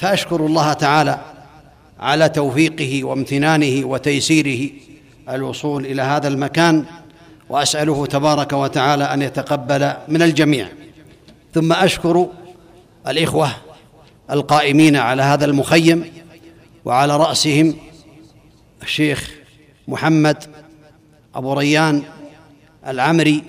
[0.00, 1.20] فأشكر الله تعالى
[2.00, 4.70] على توفيقه وامتنانه وتيسيره
[5.28, 6.84] الوصول إلى هذا المكان
[7.48, 10.68] وأسأله تبارك وتعالى أن يتقبل من الجميع.
[11.54, 12.28] ثم أشكر
[13.08, 13.50] الإخوة
[14.30, 16.12] القائمين على هذا المخيم
[16.84, 17.76] وعلى رأسهم
[18.82, 19.30] الشيخ
[19.88, 20.44] محمد
[21.34, 22.02] أبو ريان
[22.86, 23.42] العمري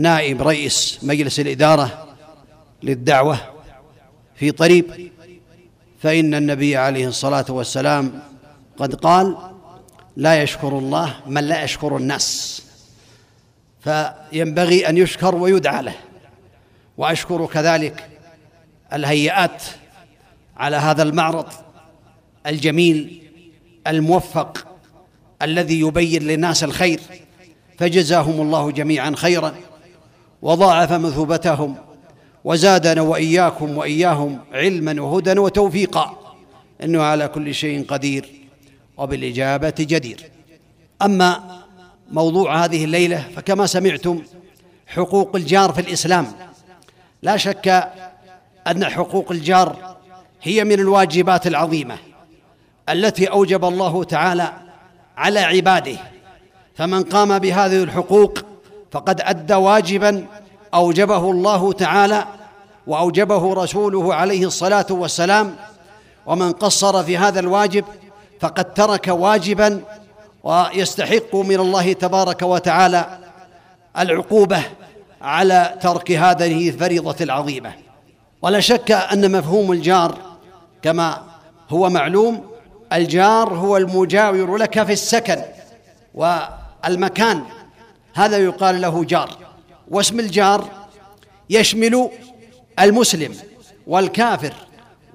[0.00, 2.08] نائب رئيس مجلس الإدارة
[2.82, 3.38] للدعوة
[4.36, 5.12] في طريب
[6.02, 8.22] فإن النبي عليه الصلاة والسلام
[8.76, 9.36] قد قال
[10.16, 12.62] لا يشكر الله من لا يشكر الناس
[13.80, 15.94] فينبغي أن يشكر ويدعى له.
[16.96, 18.08] وأشكر كذلك
[18.92, 19.62] الهيئات
[20.56, 21.46] على هذا المعرض
[22.46, 23.30] الجميل
[23.86, 24.66] الموفق
[25.42, 27.00] الذي يبين للناس الخير
[27.78, 29.54] فجزاهم الله جميعا خيرا
[30.42, 31.76] وضاعف مثوبتهم
[32.44, 36.18] وزادنا وإياكم وإياهم علما وهدى وتوفيقا.
[36.84, 38.28] إنه على كل شيء قدير
[38.96, 40.30] وبالإجابة جدير.
[41.02, 41.60] أما
[42.10, 44.22] موضوع هذه الليلة فكما سمعتم
[44.86, 46.26] حقوق الجار في الإسلام.
[47.22, 47.92] لا شك
[48.66, 49.96] أن حقوق الجار
[50.42, 51.98] هي من الواجبات العظيمة
[52.88, 54.52] التي أوجب الله تعالى
[55.16, 55.96] على عباده.
[56.74, 58.38] فمن قام بهذه الحقوق
[58.90, 60.26] فقد أدى واجبا
[60.74, 62.26] أوجبه الله تعالى
[62.86, 65.56] وأوجبه رسوله عليه الصلاة والسلام
[66.26, 67.84] ومن قصر في هذا الواجب
[68.40, 69.82] فقد ترك واجبا
[70.42, 73.18] ويستحق من الله تبارك وتعالى
[73.98, 74.62] العقوبة
[75.22, 77.72] على ترك هذه الفريضة العظيمة.
[78.42, 80.18] ولا شك أن مفهوم الجار
[80.82, 81.22] كما
[81.70, 82.44] هو معلوم
[82.92, 85.42] الجار هو المجاور لك في السكن
[86.14, 87.44] والمكان
[88.14, 89.30] هذا يقال له جار.
[89.90, 90.68] واسم الجار
[91.50, 92.10] يشمل
[92.80, 93.34] المسلم
[93.86, 94.54] والكافر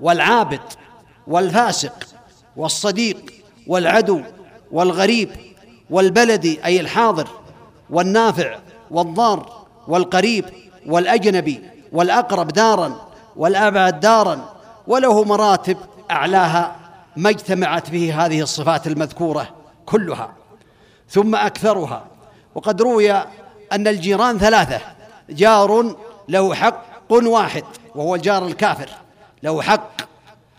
[0.02, 0.62] والعابد
[1.28, 2.04] والفاسق
[2.56, 3.34] والصديق
[3.68, 4.22] والعدو
[4.72, 5.30] والغريب
[5.90, 7.28] والبلدي أي الحاضر
[7.90, 8.60] والنافع
[8.92, 10.46] والضار والقريب
[10.86, 11.62] والأجنبي
[11.92, 14.56] والأقرب دارا والأبعد دارا
[14.88, 15.78] وله مراتب
[16.12, 16.76] أعلاها
[17.16, 19.50] ما اجتمعت به هذه الصفات المذكورة
[19.86, 20.34] كلها
[21.10, 22.06] ثم أكثرها.
[22.56, 23.24] وقد روي
[23.72, 24.82] أن الجيران ثلاثة.
[25.30, 25.96] جار
[26.28, 27.64] له حق واحد
[27.96, 28.90] وهو الجار الكافر.
[29.44, 30.02] له حق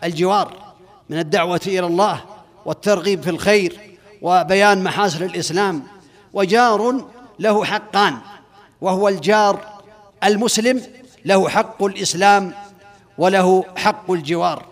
[0.03, 0.73] الجوار
[1.09, 2.21] من الدعوة إلى الله
[2.65, 5.83] والترغيب في الخير وبيان محاسن الإسلام.
[6.33, 7.05] وجار
[7.39, 8.17] له حقان
[8.81, 9.59] وهو الجار
[10.23, 10.81] المسلم.
[11.25, 12.53] له حق الإسلام
[13.17, 14.65] وله حق الجوار.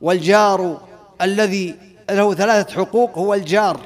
[0.00, 0.80] والجار
[1.22, 1.74] الذي
[2.10, 3.80] له ثلاثة حقوق هو الجار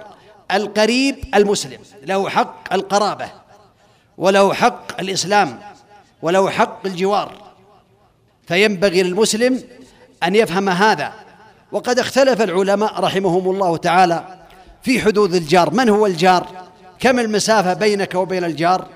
[0.50, 1.78] القريب المسلم.
[2.02, 3.43] له حق القرابة.
[4.18, 5.60] وله حق الإسلام
[6.22, 7.32] وله حق الجوار.
[8.46, 9.62] فينبغي للمسلم
[10.22, 11.12] أن يفهم هذا.
[11.72, 14.38] وقد اختلف العلماء رحمهم الله تعالى
[14.82, 15.74] في حدود الجار.
[15.74, 16.46] من هو الجار؟
[16.98, 18.88] كم المسافة بينك وبين الجار؟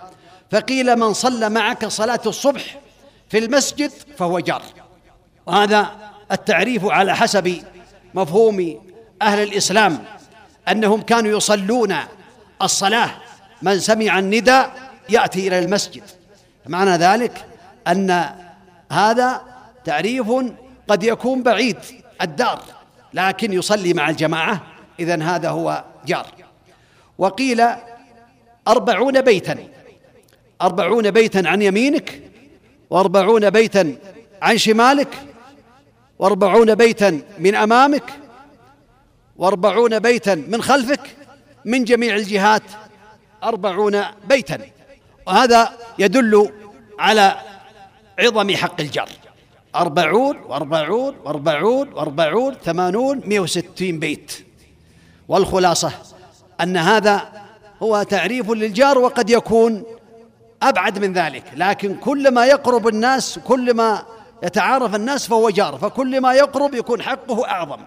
[0.51, 2.81] فقيل من صلى معك صلاة الصبح
[3.29, 4.63] في المسجد فهو جار.
[5.47, 5.91] وهذا
[6.33, 7.63] التعريف على حسب
[8.15, 8.81] مفهوم
[9.23, 10.05] أهل الإسلام
[10.69, 11.97] أنهم كانوا يصلون
[12.63, 13.11] الصلاة
[13.63, 16.03] من سمع النداء يأتي إلى المسجد.
[16.67, 17.45] معنى ذلك
[17.89, 18.25] أن
[18.93, 19.43] هذا
[19.85, 20.27] تعريف
[20.89, 21.77] قد يكون بعيد
[22.23, 22.63] الدار
[23.15, 24.63] لكن يصلي مع الجماعة
[25.01, 26.27] اذا هذا هو جار.
[27.19, 27.65] وقيل
[28.69, 29.57] أربعون بيتا
[30.63, 32.23] أربعون بيتا عن يمينك
[32.91, 33.97] وأربعون بيتا
[34.43, 35.09] عن شمالك
[36.19, 38.11] وأربعون بيتا من أمامك
[39.37, 41.17] وأربعون بيتا من خلفك
[41.65, 42.63] من جميع الجهات
[43.45, 44.59] أربعون بيتا.
[45.29, 46.53] وهذا يدل
[46.99, 47.37] على
[48.19, 49.09] عظم حق الجار.
[49.77, 54.33] أربعون وأربعون وأربعون وأربعون ثمانون مئة وستين بيت.
[55.29, 55.93] والخلاصة
[56.61, 57.33] أن هذا
[57.83, 59.83] هو تعريف للجار وقد يكون
[60.63, 61.45] أبعد من ذلك.
[61.57, 64.03] لكن كلما يقرب الناس كلما
[64.43, 65.79] يتعارف الناس فهو جار.
[65.79, 67.81] فكل ما يقرب يكون حقه أعظم.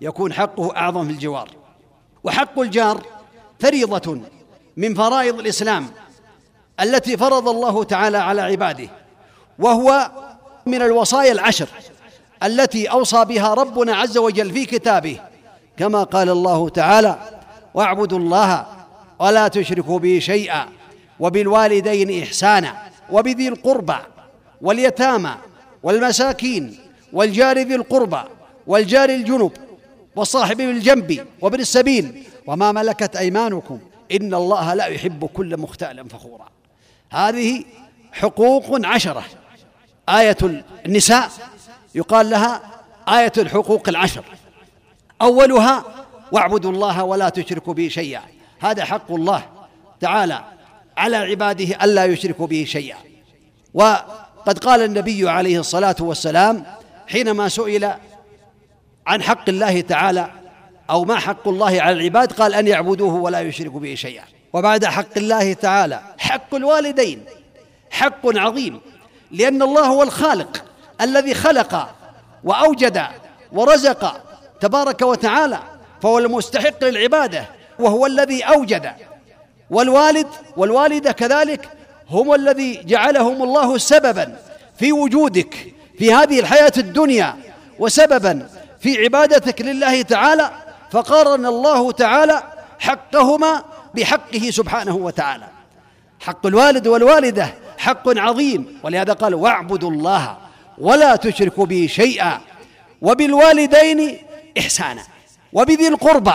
[0.00, 1.48] يكون حقه أعظم في الجوار.
[2.24, 3.02] وحق الجار
[3.60, 4.20] فريضة
[4.76, 5.86] من فرائض الإسلام.
[6.80, 8.88] التي فرض الله تعالى على عباده
[9.58, 10.10] وهو
[10.66, 11.68] من الوصايا العشر
[12.42, 15.20] التي أوصى بها ربنا عز وجل في كتابه
[15.76, 17.18] كما قال الله تعالى
[17.74, 18.66] واعبدوا الله
[19.18, 20.68] ولا تشركوا به شيئا
[21.20, 22.76] وبالوالدين إحسانا
[23.10, 23.96] وبذي القربى
[24.60, 25.34] واليتامى
[25.82, 26.76] والمساكين
[27.12, 28.20] والجار ذي القربى
[28.66, 29.52] والجار الجنب
[30.16, 33.78] والصاحب بالجنب وابن السبيل وما ملكت أيمانكم
[34.12, 36.48] إن الله لا يحب كل مختال فخورا.
[37.14, 37.64] هذه
[38.12, 39.24] حقوق عشرة.
[40.08, 40.36] آية
[40.86, 41.30] النساء
[41.94, 42.62] يقال لها
[43.08, 44.24] آية الحقوق العشر.
[45.22, 45.84] أولها
[46.32, 48.22] واعبدوا الله ولا تشركوا به شيئا.
[48.60, 49.42] هذا حق الله
[50.00, 50.44] تعالى
[50.96, 52.96] على عباده ألا يشركوا به شيئا.
[53.74, 56.64] وقد قال النبي عليه الصلاة والسلام
[57.08, 57.94] حينما سئل
[59.06, 60.30] عن حق الله تعالى
[60.90, 64.24] أو ما حق الله على العباد قال أن يعبدوه ولا يشركوا به شيئا.
[64.54, 66.00] وبعد حق الله تعالى.
[66.18, 67.24] حق الوالدين.
[67.90, 68.80] حق عظيم.
[69.30, 70.64] لأن الله هو الخالق
[71.00, 71.88] الذي خلق
[72.44, 73.06] وأوجد
[73.52, 74.20] ورزق
[74.60, 75.58] تبارك وتعالى
[76.02, 77.44] فهو المستحق للعبادة
[77.78, 78.92] وهو الذي أوجد.
[79.70, 81.68] والوالد والوالدة كذلك
[82.10, 84.36] هم الذي جعلهم الله سببا
[84.78, 87.36] في وجودك في هذه الحياة الدنيا
[87.78, 88.48] وسببا
[88.80, 90.50] في عبادتك لله تعالى.
[90.90, 92.42] فقارن الله تعالى
[92.78, 95.48] حقهما بحقه سبحانه وتعالى.
[96.20, 98.80] حق الوالد والوالدة حق عظيم.
[98.82, 100.36] ولهذا قال واعبدوا الله
[100.78, 102.40] ولا تشركوا به شيئا.
[103.02, 104.18] وبالوالدين
[104.58, 105.02] إحسانا.
[105.52, 106.34] وبذي القربى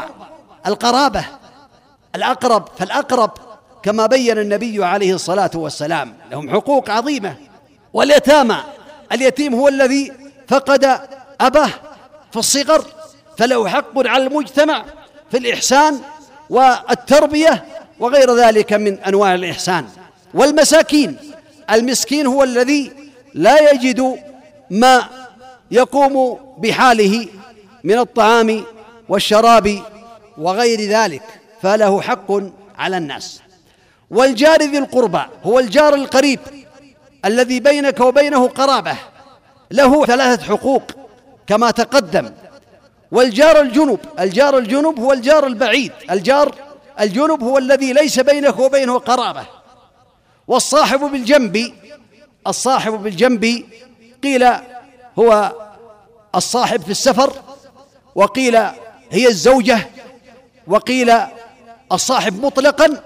[0.67, 1.25] القرابة
[2.15, 3.31] الأقرب فالأقرب
[3.83, 6.17] كما بين النبي عليه الصلاة والسلام.
[6.31, 7.35] لهم حقوق عظيمة.
[7.93, 8.57] واليتامى
[9.11, 10.11] اليتيم هو الذي
[10.47, 10.99] فقد
[11.41, 11.69] أباه
[12.31, 12.85] في الصغر
[13.37, 14.85] فله حق على المجتمع
[15.31, 15.99] في الإحسان
[16.49, 17.65] والتربية
[17.99, 19.85] وغير ذلك من أنواع الإحسان.
[20.33, 21.17] والمساكين
[21.71, 22.91] المسكين هو الذي
[23.33, 24.19] لا يجد
[24.69, 25.03] ما
[25.71, 27.27] يقوم بحاله
[27.83, 28.63] من الطعام
[29.09, 29.79] والشراب
[30.37, 31.23] وغير ذلك
[31.61, 32.31] فله حق
[32.77, 33.41] على الناس.
[34.11, 36.39] والجار ذي القربى هو الجار القريب
[37.25, 38.95] الذي بينك وبينه قرابة
[39.71, 40.83] له ثلاثة حقوق
[41.47, 42.31] كما تقدم.
[43.11, 46.55] والجار الجنب الجار الجنب هو الجار البعيد الجار
[46.99, 49.45] الجنب هو الذي ليس بينك وبينه قرابة.
[50.47, 51.73] والصاحب بالجنب
[52.47, 53.63] الصاحب بالجنب
[54.23, 54.47] قيل
[55.19, 55.51] هو
[56.35, 57.33] الصاحب في السفر
[58.15, 58.55] وقيل
[59.11, 59.89] هي الزوجة
[60.67, 61.13] وقيل
[61.91, 63.01] الصاحب مطلقا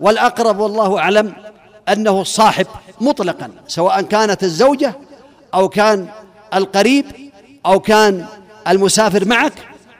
[0.00, 1.32] والأقرب والله أعلم
[1.88, 2.66] أنه الصاحب
[3.00, 4.94] مطلقا سواء كانت الزوجة
[5.54, 6.08] أو كان
[6.54, 7.06] القريب
[7.66, 8.26] أو كان
[8.68, 9.52] المسافر معك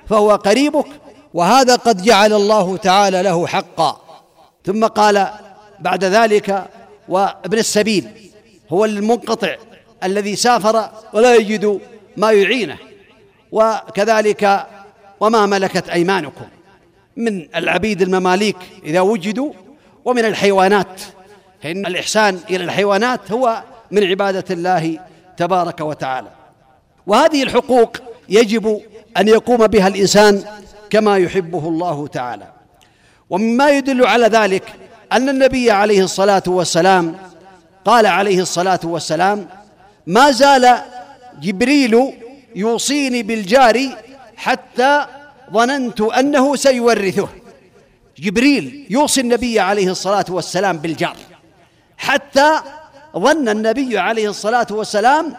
[0.08, 0.86] فهو قريبك
[1.34, 4.00] وهذا قد جعل الله تعالى له حقا.
[4.66, 5.28] ثم قال
[5.80, 6.66] بعد ذلك
[7.08, 8.08] وابن السبيل
[8.70, 9.56] هو المنقطع
[10.04, 11.80] الذي سافر ولا يجد
[12.16, 12.78] ما يعينه.
[13.52, 14.66] وكذلك
[15.20, 16.44] وما ملكت أيمانكم
[17.16, 19.52] من العبيد المماليك إذا وجدوا
[20.04, 21.02] ومن الحيوانات.
[21.62, 24.98] فإن الإحسان إلى الحيوانات هو من عبادة الله
[25.36, 26.28] تبارك وتعالى.
[27.06, 27.96] وهذه الحقوق
[28.32, 28.80] يجب
[29.16, 30.44] أن يقوم بها الإنسان
[30.90, 32.48] كما يحبه الله تعالى.
[33.30, 34.62] ومما يدل على ذلك
[35.12, 37.16] أن النبي عليه الصلاة والسلام
[37.84, 39.46] قال عليه الصلاة والسلام
[40.06, 40.78] ما زال
[41.40, 42.12] جبريل
[42.56, 43.88] يوصيني بالجار
[44.36, 45.06] حتى
[45.52, 47.28] ظننت أنه سيورثه.
[48.18, 51.16] جبريل يوصي النبي عليه الصلاة والسلام بالجار
[51.98, 52.60] حتى
[53.18, 55.34] ظن النبي عليه الصلاة والسلام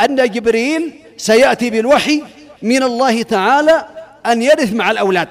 [0.00, 2.22] أن جبريل سيأتي بالوحي
[2.62, 3.84] من الله تعالى
[4.26, 5.28] أن يرث مع الأولاد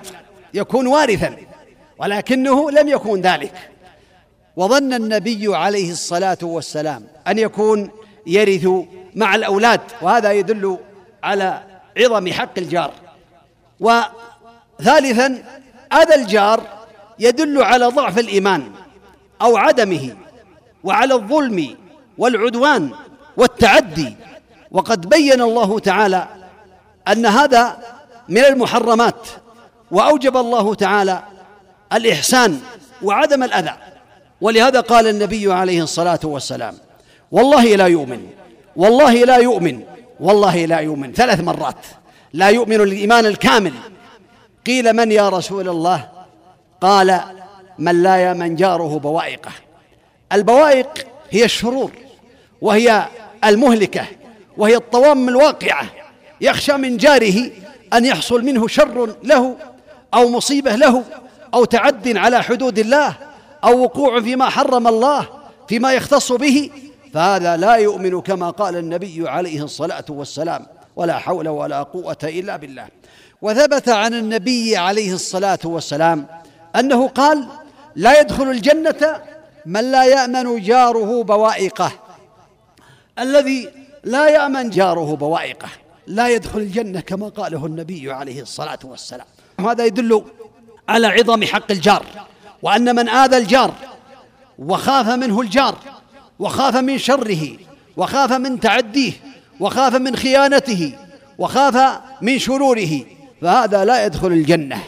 [0.53, 1.35] يكون وارثا
[1.99, 3.69] ولكنه لم يكن ذلك.
[4.55, 7.89] وظن النبي عليه الصلاة والسلام أن يكون
[8.27, 8.67] يرث
[9.15, 10.77] مع الأولاد وهذا يدل
[11.23, 11.63] على
[11.97, 12.91] عظم حق الجار.
[13.79, 15.43] وثالثا
[15.93, 16.63] اذى الجار
[17.19, 18.71] يدل على ضعف الإيمان
[19.41, 20.15] أو عدمه
[20.83, 21.77] وعلى الظلم
[22.17, 22.91] والعدوان
[23.37, 24.15] والتعدي.
[24.71, 26.27] وقد بين الله تعالى
[27.11, 27.77] أن هذا
[28.29, 29.27] من المحرمات
[29.91, 31.23] وأوجب الله تعالى
[31.93, 32.59] الإحسان
[33.01, 33.73] وعدم الأذى.
[34.41, 36.77] ولهذا قال النبي عليه الصلاة والسلام
[37.31, 38.27] والله لا يؤمن
[38.75, 39.83] والله لا يؤمن
[40.19, 41.13] والله لا يؤمن.
[41.13, 41.85] ثلاث مرات
[42.33, 43.73] لا يؤمن الإيمان الكامل.
[44.65, 46.09] قيل من يا رسول الله؟
[46.81, 47.21] قال
[47.79, 49.51] من لا يامن جاره بوائقة.
[50.33, 51.91] البوائق هي الشرور
[52.61, 53.07] وهي
[53.43, 54.05] المهلكة
[54.57, 55.85] وهي الطوام الواقعة.
[56.41, 57.51] يخشى من جاره
[57.93, 59.55] أن يحصل منه شر له
[60.13, 61.03] أو مصيبة له
[61.53, 63.15] أو تعد على حدود الله
[63.63, 65.27] أو وقوع فيما حرم الله
[65.67, 66.69] فيما يختص به
[67.13, 70.65] فهذا لا يؤمن كما قال النبي عليه الصلاة والسلام
[70.95, 72.87] ولا حول ولا قوة إلا بالله.
[73.41, 76.27] وثبت عن النبي عليه الصلاة والسلام
[76.75, 77.47] أنه قال
[77.95, 79.21] لا يدخل الجنة
[79.65, 81.91] من لا يأمن جاره بوائقه
[83.19, 83.69] الذي
[84.03, 85.69] لا يأمن جاره بوائقه.
[86.07, 89.27] لا يدخل الجنة كما قاله النبي عليه الصلاة والسلام.
[89.59, 90.23] هذا يدل
[90.89, 92.05] على عظم حق الجار
[92.61, 93.73] وأن من آذى الجار
[94.59, 95.77] وخاف منه الجار
[96.39, 97.57] وخاف من شره
[97.97, 99.13] وخاف من تعديه
[99.59, 100.97] وخاف من خيانته
[101.37, 103.05] وخاف من شروره
[103.41, 104.83] فهذا لا يدخل الجنة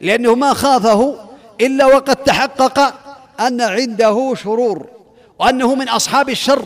[0.00, 1.14] لأنه ما خافه
[1.60, 2.94] إلا وقد تحقق
[3.40, 4.86] أن عنده شرور
[5.38, 6.64] وأنه من أصحاب الشر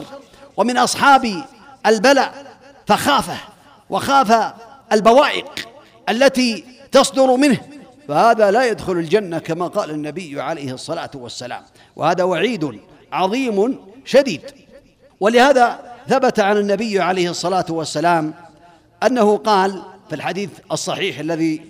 [0.56, 1.44] ومن أصحاب
[1.86, 3.49] البلاء فخافه.
[3.90, 4.52] وخاف
[4.92, 5.68] البوائق
[6.08, 7.60] التي تصدر منه
[8.08, 11.62] فهذا لا يدخل الجنة كما قال النبي عليه الصلاة والسلام.
[11.96, 12.80] وهذا وعيد
[13.12, 14.40] عظيم شديد.
[15.20, 18.34] ولهذا ثبت عن النبي عليه الصلاة والسلام
[19.02, 21.62] أنه قال في الحديث الصحيح الذي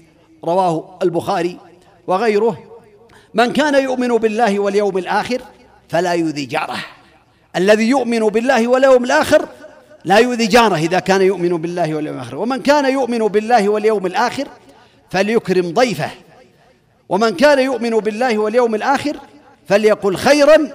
[0.45, 1.59] رواه البخاري
[2.07, 2.59] وغيره
[3.35, 5.43] من كان يؤمن بالله واليوم الآخر
[5.89, 6.77] فلا يؤذي جارة
[7.57, 9.49] الذي يؤمن بالله واليوم الآخر
[10.05, 12.37] لا يؤذي جاره إذا كان يؤمن بالله واليوم الآخر.
[12.37, 14.49] ومن كان يؤمن بالله واليوم الآخر
[15.11, 16.11] فليكرم ضيفه.
[17.09, 19.17] ومن كان يؤمن بالله واليوم الآخر
[19.69, 20.69] فليقل خيرا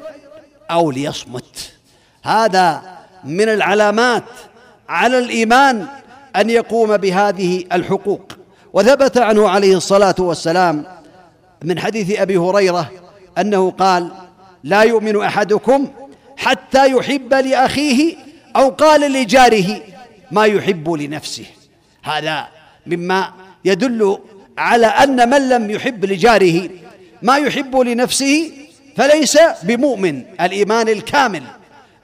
[0.72, 1.72] أو ليصمت.
[2.24, 2.82] هذا
[3.24, 4.24] من العلامات
[4.90, 5.86] على الإيمان
[6.36, 8.32] أن يقوم بهذه الحقوق.
[8.74, 10.86] وثبت عنه عليه الصلاة والسلام
[11.64, 12.92] من حديث أبي هريرة
[13.38, 14.12] أنه قال
[14.64, 15.88] لا يؤمن أحدكم
[16.38, 18.16] حتى يحب لأخيه
[18.56, 19.82] أو قال لجاره
[20.32, 21.46] ما يحب لنفسه.
[22.04, 22.48] هذا
[22.88, 23.34] مما
[23.66, 24.20] يدل
[24.58, 26.70] على أن من لم يحب لجاره
[27.22, 28.52] ما يحب لنفسه
[28.98, 31.44] فليس بمؤمن الإيمان الكامل.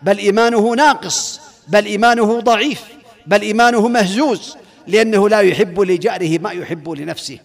[0.01, 2.81] بل إيمانه ناقص بل إيمانه ضعيف
[3.27, 7.39] بل إيمانه مهزوز لأنه لا يحب لجاره ما يحب لنفسه.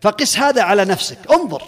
[0.00, 1.18] فقس هذا على نفسك.
[1.32, 1.62] انظر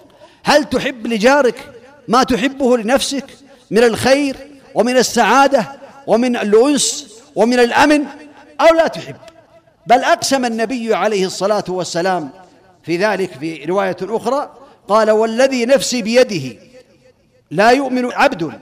[0.45, 1.73] هل تحب لجارك
[2.09, 3.25] ما تحبه لنفسك؟
[3.71, 4.37] من الخير
[4.75, 8.05] ومن السعادة ومن الأنس ومن الأمن
[8.61, 9.17] أو لا تحب.
[9.87, 12.31] بل أقسم النبي عليه الصلاة والسلام
[12.83, 14.55] في ذلك في رواية أخرى
[14.89, 16.59] قال والذي نفسي بيده
[17.51, 18.53] لا يؤمن عبد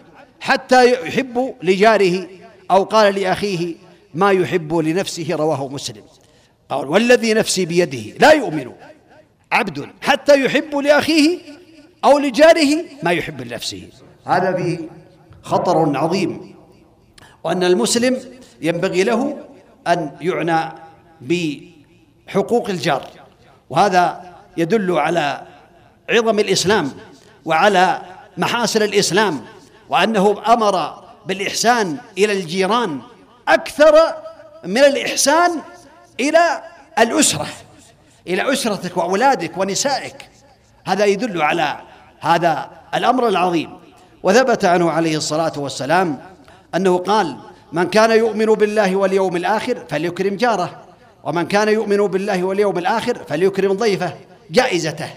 [0.40, 2.26] حتى يحب لجاره
[2.70, 3.74] أو قال لأخيه
[4.14, 6.02] ما يحب لنفسه رواه مسلم
[6.68, 8.72] قال والذي نفسي بيده لا يؤمن
[9.52, 11.38] عبد حتى يحب لأخيه
[12.04, 13.88] أو لجاره ما يحب لنفسه
[14.26, 14.78] هذا فيه
[15.42, 16.53] خطر عظيم.
[17.44, 18.20] وأن المسلم
[18.60, 19.36] ينبغي له
[19.86, 20.72] أن يعنى
[21.20, 23.08] بحقوق الجار
[23.70, 25.42] وهذا يدل على
[26.10, 26.92] عظم الإسلام
[27.44, 28.02] وعلى
[28.36, 29.44] محاسن الإسلام
[29.88, 33.00] وأنه أمر بالإحسان إلى الجيران
[33.48, 34.14] أكثر
[34.64, 35.60] من الإحسان
[36.20, 36.62] إلى
[36.98, 37.46] الأسرة
[38.26, 40.28] إلى أسرتك وأولادك ونسائك.
[40.84, 41.78] هذا يدل على
[42.20, 43.78] هذا الأمر العظيم.
[44.22, 46.33] وثبت عنه عليه الصلاة والسلام
[46.74, 47.36] أنه قال
[47.72, 50.84] من كان يؤمن بالله واليوم الآخر فليكرم جاره.
[51.24, 54.14] ومن كان يؤمن بالله واليوم الآخر فليكرم ضيفه
[54.50, 55.10] جائزته.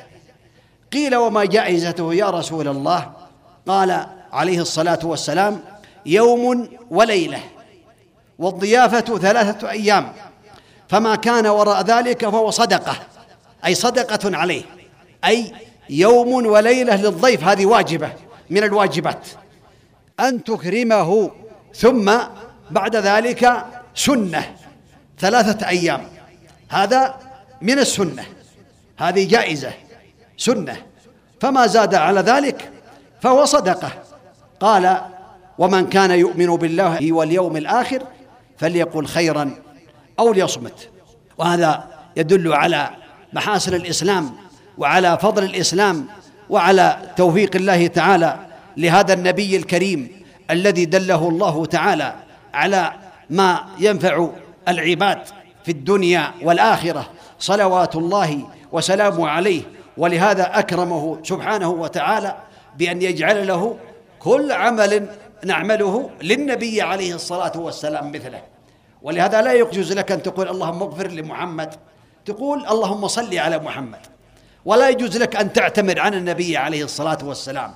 [0.94, 3.12] قيل وما جائزته يا رسول الله؟
[3.68, 5.60] قال عليه الصلاة والسلام
[6.06, 7.40] يوم وليلة
[8.40, 10.14] والضيافة ثلاثة أيام.
[10.88, 12.96] فما كان وراء ذلك فهو صدقة
[13.66, 14.64] أي صدقة عليه.
[15.26, 15.54] أي
[15.90, 18.10] يوم وليلة للضيف هذه واجبة
[18.50, 19.28] من الواجبات.
[20.20, 21.32] أن تكرمه
[21.78, 22.12] ثم
[22.72, 23.66] بعد ذلك
[23.96, 24.56] سنة
[25.20, 26.02] ثلاثة أيام.
[26.70, 27.16] هذا
[27.62, 28.24] من السنة.
[28.98, 29.72] هذه جائزة
[30.38, 30.78] سنة.
[31.42, 32.72] فما زاد على ذلك
[33.22, 33.92] فهو صدقة.
[34.60, 35.02] قال
[35.58, 38.04] ومن كان يؤمن بالله واليوم الآخر
[38.58, 39.56] فليقل خيرا
[40.20, 40.90] أو ليصمت.
[41.38, 42.90] وهذا يدل على
[43.34, 44.32] محاسن الإسلام
[44.78, 46.08] وعلى فضل الإسلام
[46.50, 48.40] وعلى توفيق الله تعالى
[48.78, 50.17] لهذا النبي الكريم.
[50.52, 52.14] الذي دله الله تعالى
[52.54, 52.94] على
[53.30, 54.30] ما ينفع
[54.68, 55.20] العباد
[55.64, 57.10] في الدنيا والآخرة.
[57.40, 58.40] صلوات الله
[58.72, 59.62] وسلامه عليه.
[59.98, 62.38] ولهذا أكرمه سبحانه وتعالى
[62.78, 63.78] بأن يجعل له
[64.20, 65.08] كل عمل
[65.46, 68.42] نعمله للنبي عليه الصلاة والسلام مثله.
[69.02, 71.74] ولهذا لا يجوز لك أن تقول اللهم اغفر لمحمد.
[72.26, 74.00] تقول اللهم صل على محمد.
[74.66, 77.74] ولا يجوز لك أن تعتمر عن النبي عليه الصلاة والسلام.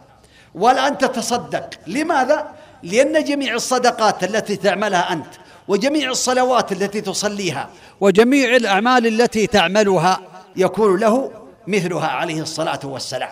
[0.56, 1.70] ولا أن تتصدق.
[1.88, 2.52] لماذا؟
[2.84, 5.28] لأن جميع الصدقات التي تعملها أنت
[5.68, 7.70] وجميع الصلوات التي تصليها
[8.02, 10.20] وجميع الأعمال التي تعملها
[10.56, 11.32] يكون له
[11.68, 13.30] مثلها عليه الصلاة والسلام.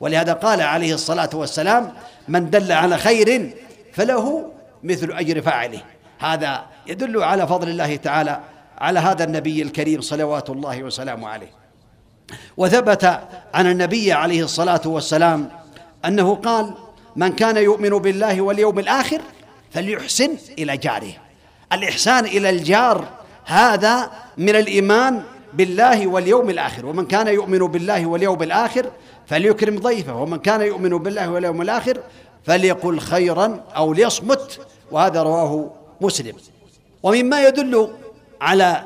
[0.00, 1.92] ولهذا قال عليه الصلاة والسلام
[2.28, 3.56] من دل على خير
[3.92, 5.80] فله مثل أجر فاعله.
[6.18, 8.40] هذا يدل على فضل الله تعالى
[8.78, 11.50] على هذا النبي الكريم صلوات الله وسلامه عليه.
[12.56, 13.04] وثبت
[13.54, 15.50] عن النبي عليه الصلاة والسلام
[16.04, 16.74] أنه قال
[17.16, 19.20] من كان يؤمن بالله واليوم الآخر
[19.72, 21.12] فليحسن إلى جاره.
[21.72, 23.08] الإحسان إلى الجار
[23.44, 25.22] هذا من الإيمان
[25.54, 26.86] بالله واليوم الآخر.
[26.86, 28.90] ومن كان يؤمن بالله واليوم الآخر
[29.26, 30.14] فليكرم ضيفه.
[30.14, 32.00] ومن كان يؤمن بالله واليوم الآخر
[32.46, 34.60] فليقل خيرا أو ليصمت.
[34.90, 36.36] وهذا رواه مسلم.
[37.02, 37.90] ومما يدل
[38.40, 38.84] على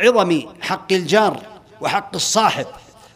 [0.00, 1.42] عظم حق الجار
[1.80, 2.66] وحق الصاحب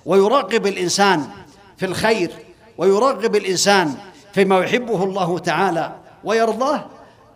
[0.06, 1.28] ويراقب الإنسان
[1.76, 2.30] في الخير
[2.78, 3.94] ويراقب الإنسان
[4.34, 5.92] فيما يحبه الله تعالى
[6.24, 6.86] ويرضاه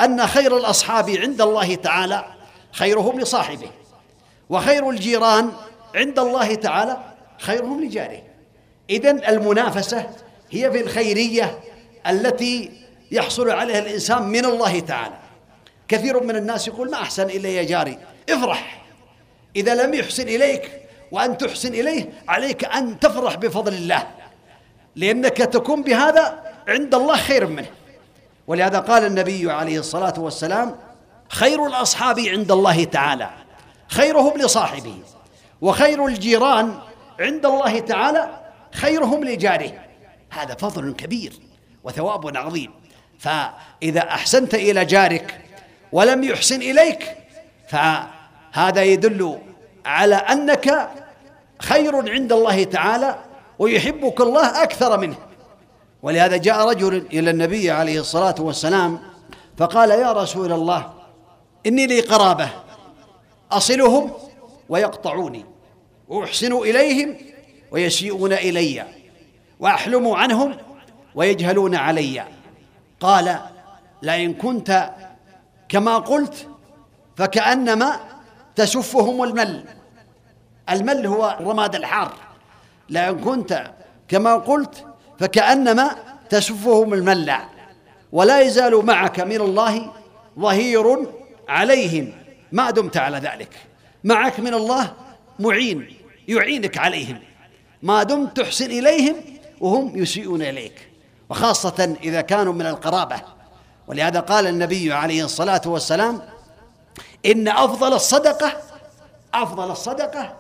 [0.01, 2.25] أن خير الأصحاب عند الله تعالى
[2.73, 3.71] خيرهم لصاحبه
[4.51, 5.53] وخير الجيران
[5.95, 6.97] عند الله تعالى
[7.39, 8.23] خيرهم لجاره.
[8.91, 10.11] إذن المنافسة
[10.51, 11.59] هي في الخيرية
[12.07, 12.71] التي
[13.11, 15.15] يحصل عليها الإنسان من الله تعالى.
[15.89, 17.99] كثير من الناس يقول ما أحسن الي يا جاري
[18.31, 18.85] افرح.
[19.57, 24.07] إذا لم يحسن إليك وأن تحسن إليه عليك أن تفرح بفضل الله
[24.97, 27.69] لأنك تكون بهذا عند الله خير منه.
[28.47, 30.77] ولهذا قال النبي عليه الصلاة والسلام
[31.29, 33.31] خير الأصحاب عند الله تعالى
[33.89, 34.95] خيرهم لصاحبه
[35.61, 36.79] وخير الجيران
[37.21, 38.29] عند الله تعالى
[38.73, 39.73] خيرهم لجاره.
[40.31, 41.33] هذا فضل كبير
[41.85, 42.71] وثواب عظيم.
[43.19, 45.41] فإذا أحسنت إلى جارك
[45.93, 47.17] ولم يحسن إليك
[47.69, 49.39] فهذا يدل
[49.87, 50.89] على أنك
[51.59, 53.19] خير عند الله تعالى
[53.59, 55.17] ويحبك الله أكثر منه.
[56.03, 58.99] ولهذا جاء رجل إلى النبي عليه الصلاة والسلام
[59.57, 60.93] فقال يا رسول الله
[61.67, 62.51] إني لي قرابة
[63.53, 64.11] أصلهم
[64.69, 65.45] ويقطعوني
[66.09, 67.17] وأحسن إليهم
[67.71, 68.85] ويسيئون إلي
[69.61, 70.57] وأحلم عنهم
[71.15, 72.25] ويجهلون علي.
[73.01, 73.39] قال
[74.03, 74.91] لئن كنت
[75.69, 76.49] كما قلت
[77.17, 78.01] فكأنما
[78.57, 79.65] تسفهم المل.
[80.71, 82.13] المل هو الرماد الحار.
[82.89, 83.71] لئن كنت
[84.09, 84.88] كما قلت
[85.19, 85.97] فكأنما
[86.31, 87.49] تسفهم الملع
[88.13, 89.93] ولا يزال معك من الله
[90.39, 91.07] ظهير
[91.49, 92.13] عليهم.
[92.53, 93.51] ما دمت على ذلك.
[94.05, 94.93] معك من الله
[95.39, 95.97] معين
[96.29, 97.21] يعينك عليهم.
[97.83, 99.17] ما دمت تحسن إليهم
[99.61, 100.89] وهم يسيئون إليك.
[101.31, 103.21] وخاصة إذا كانوا من القرابة.
[103.87, 106.23] ولهذا قال النبي عليه الصلاة والسلام
[107.27, 108.53] إن أفضل الصدقة
[109.35, 110.37] أفضل الصدقة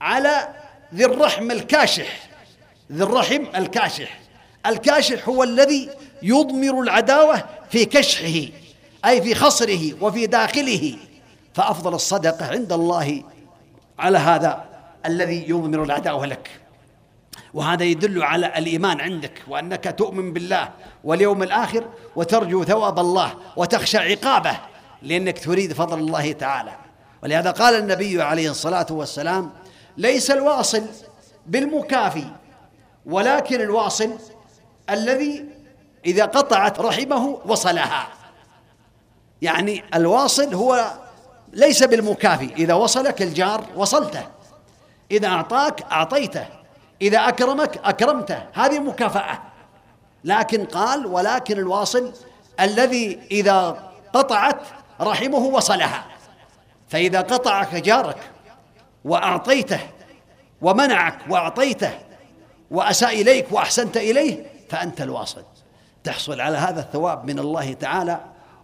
[0.00, 0.48] على
[0.94, 2.33] ذي الرحم الكاشح.
[2.92, 4.20] ذي الرحم الكاشح.
[4.66, 5.90] الكاشح هو الذي
[6.22, 8.52] يضمر العداوة في كشحه
[9.04, 10.96] أي في خصره وفي داخله.
[11.54, 13.22] فأفضل الصدقة عند الله
[13.98, 14.64] على هذا
[15.06, 16.50] الذي يضمر العداوة لك.
[17.54, 20.68] وهذا يدل على الإيمان عندك وأنك تؤمن بالله
[21.04, 21.84] واليوم الآخر
[22.16, 24.56] وترجو ثواب الله وتخشى عقابه
[25.02, 26.72] لأنك تريد فضل الله تعالى.
[27.22, 29.50] ولهذا قال النبي عليه الصلاة والسلام
[29.96, 30.82] ليس الواصل
[31.46, 32.24] بالمكافي
[33.06, 34.18] ولكن الواصل
[34.90, 35.44] الذي
[36.06, 38.08] إذا قطعت رحمه وصلها.
[39.42, 40.92] يعني الواصل هو
[41.52, 42.54] ليس بالمكافي.
[42.54, 44.26] إذا وصلك الجار وصلته.
[45.10, 46.46] إذا أعطاك أعطيته.
[47.02, 48.42] إذا أكرمك أكرمته.
[48.52, 49.42] هذه مكافأة.
[50.24, 52.12] لكن قال ولكن الواصل
[52.60, 54.60] الذي إذا قطعت
[55.00, 56.04] رحمه وصلها.
[56.88, 58.30] فإذا قطعك جارك
[59.04, 59.80] وأعطيته
[60.62, 61.90] ومنعك وأعطيته
[62.70, 65.42] وأساء إليك وأحسنت إليه فأنت الواصل.
[66.04, 68.20] تحصل على هذا الثواب من الله تعالى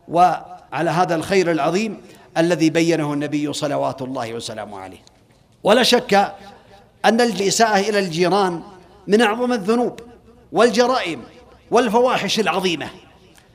[0.09, 2.01] وعلى هذا الخير العظيم
[2.39, 5.03] الذي بينه النبي صلوات الله وسلامه عليه.
[5.65, 6.35] ولا شك
[7.05, 8.63] أن الإساءة إلى الجيران
[9.07, 10.01] من أعظم الذنوب
[10.53, 11.23] والجرائم
[11.71, 12.89] والفواحش العظيمة.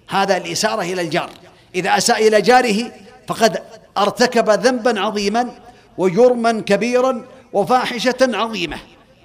[0.09, 1.29] هذا الإسارة إلى الجار.
[1.75, 2.91] إذا أساء إلى جاره
[3.27, 3.63] فقد
[3.97, 5.51] ارتكب ذنبا عظيما
[5.97, 8.77] وجرما كبيرا وفاحشة عظيمة.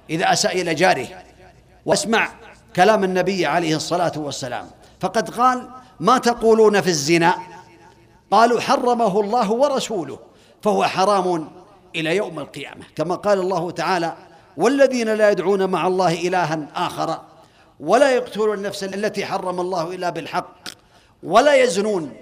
[0.09, 1.07] إذا أساء إلى جاره
[1.85, 2.29] واسمع
[2.75, 4.69] كلام النبي عليه الصلاة والسلام.
[4.99, 5.67] فقد قال
[5.99, 7.35] ما تقولون في الزنا؟
[8.31, 10.19] قالوا حرمه الله ورسوله
[10.61, 11.49] فهو حرام
[11.95, 12.85] إلى يوم القيامة.
[12.95, 14.13] كما قال الله تعالى
[14.57, 17.21] والذين لا يدعون مع الله إلها آخر
[17.79, 20.69] ولا يقتلون النفس التي حرم الله إلا بالحق
[21.23, 22.13] ولا يزنون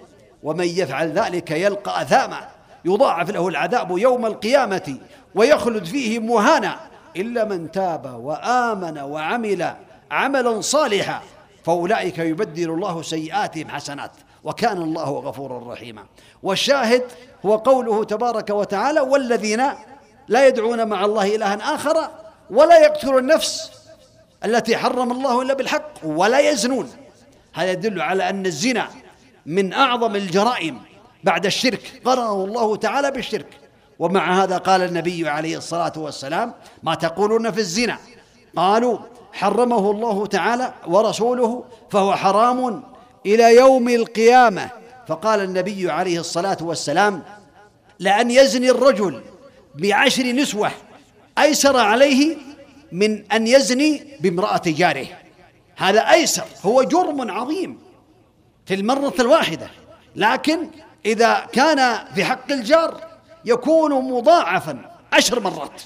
[0.44, 2.50] ومن يفعل ذلك يلقى أثاما
[2.86, 4.98] يضاعف له العذاب يوم القيامة
[5.36, 6.89] ويخلد فيه مهانا.
[7.18, 9.74] إلا من تاب وآمن وعمل
[10.12, 11.22] عملا صالحا
[11.66, 14.12] فأولئك يبدل الله سيئاتهم حسنات
[14.44, 16.06] وكان الله غفورا رحيما.
[16.44, 17.04] والشاهد
[17.46, 19.64] هو قوله تبارك وتعالى والذين
[20.28, 22.10] لا يدعون مع الله إلها آخر
[22.50, 23.72] ولا يقتلون النفس
[24.46, 26.90] التي حرم الله إلا بالحق ولا يزنون.
[27.54, 28.88] هذا يدل على أن الزنا
[29.46, 30.82] من أعظم الجرائم
[31.24, 32.02] بعد الشرك.
[32.06, 33.48] قرنه الله تعالى بالشرك.
[34.00, 37.98] ومع هذا قال النبي عليه الصلاة والسلام ما تقولون في الزنا.
[38.56, 39.00] قالوا
[39.34, 42.84] حرمه الله تعالى ورسوله فهو حرام
[43.26, 44.70] إلى يوم القيامة.
[45.08, 47.24] فقال النبي عليه الصلاة والسلام
[48.00, 49.22] لأن يزني الرجل
[49.76, 50.72] بعشر نسوة
[51.40, 52.38] أيسر عليه
[52.92, 55.08] من أن يزني بامرأة جاره.
[55.76, 57.80] هذا أيسر هو جرم عظيم
[58.66, 59.70] في المرة الواحدة.
[60.16, 60.70] لكن
[61.06, 63.09] إذا كان في حق الجار
[63.46, 64.80] يكون مضاعفا
[65.14, 65.82] عشر مرات.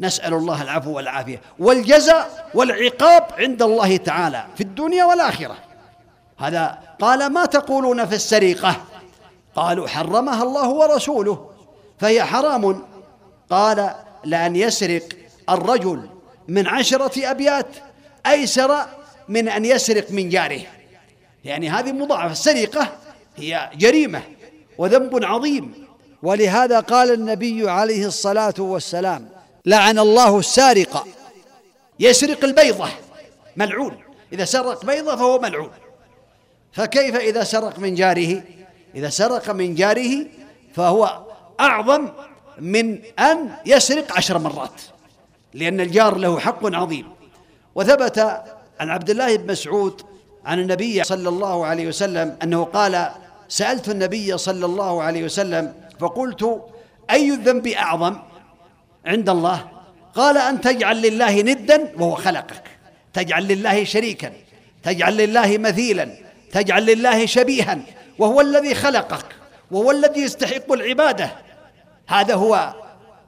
[0.00, 1.40] نسأل الله العفو والعافية.
[1.58, 5.56] والجزاء والعقاب عند الله تعالى في الدنيا والآخرة.
[6.38, 8.76] هذا قال ما تقولون في السرقة؟
[9.56, 11.50] قالوا حرمها الله ورسوله
[11.98, 12.84] فهي حرام.
[13.50, 15.08] قال لأن يسرق
[15.48, 16.08] الرجل
[16.48, 17.66] من عشرة أبيات
[18.26, 18.86] أيسر
[19.28, 20.60] من أن يسرق من جاره.
[21.44, 22.32] يعني هذه مضاعفة.
[22.32, 22.88] السرقة
[23.36, 24.22] هي جريمة
[24.78, 25.87] وذنب عظيم.
[26.22, 29.28] ولهذا قال النبي عليه الصلاة والسلام
[29.66, 31.06] لعن الله السارق.
[32.00, 32.88] يسرق البيضة
[33.56, 33.98] ملعون.
[34.32, 35.70] إذا سرق بيضة فهو ملعون.
[36.72, 38.42] فكيف إذا سرق من جاره؟
[38.94, 40.26] إذا سرق من جاره
[40.74, 41.22] فهو
[41.60, 42.08] أعظم
[42.58, 44.80] من أن يسرق عشر مرات
[45.54, 47.12] لأن الجار له حق عظيم.
[47.74, 48.18] وثبت
[48.80, 50.02] عن عبد الله بن مسعود
[50.44, 53.10] عن النبي صلى الله عليه وسلم أنه قال
[53.48, 56.62] سألت النبي صلى الله عليه وسلم فقلت
[57.10, 58.16] أي الذنب أعظم
[59.06, 59.68] عند الله؟
[60.14, 62.62] قال أن تجعل لله ندا وهو خلقك
[63.12, 64.32] تجعل لله شريكا
[64.82, 66.10] تجعل لله مثيلا
[66.52, 67.78] تجعل لله شبيها
[68.18, 69.24] وهو الذي خلقك
[69.70, 71.30] وهو الذي يستحق العبادة.
[72.06, 72.74] هذا هو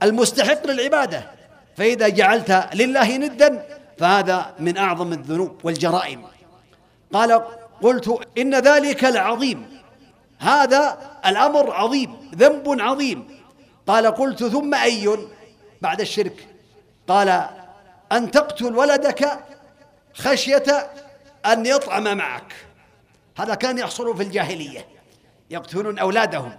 [0.02, 1.30] المستحق للعبادة.
[1.76, 3.66] فإذا جعلت لله ندا
[3.98, 6.22] فهذا من أعظم الذنوب والجرائم.
[7.12, 7.42] قال
[7.82, 9.66] قلت إن ذلك لعظيم.
[10.38, 13.40] هذا الأمر عظيم ذنب عظيم.
[13.86, 15.18] قال قلت ثم أي؟
[15.82, 16.48] بعد الشرك.
[17.08, 17.48] قال
[18.12, 19.28] أن تقتل ولدك
[20.14, 20.90] خشية
[21.46, 22.54] أن يطعم معك.
[23.38, 24.86] هذا كان يحصل في الجاهلية.
[25.50, 26.52] يقتلون أولادهم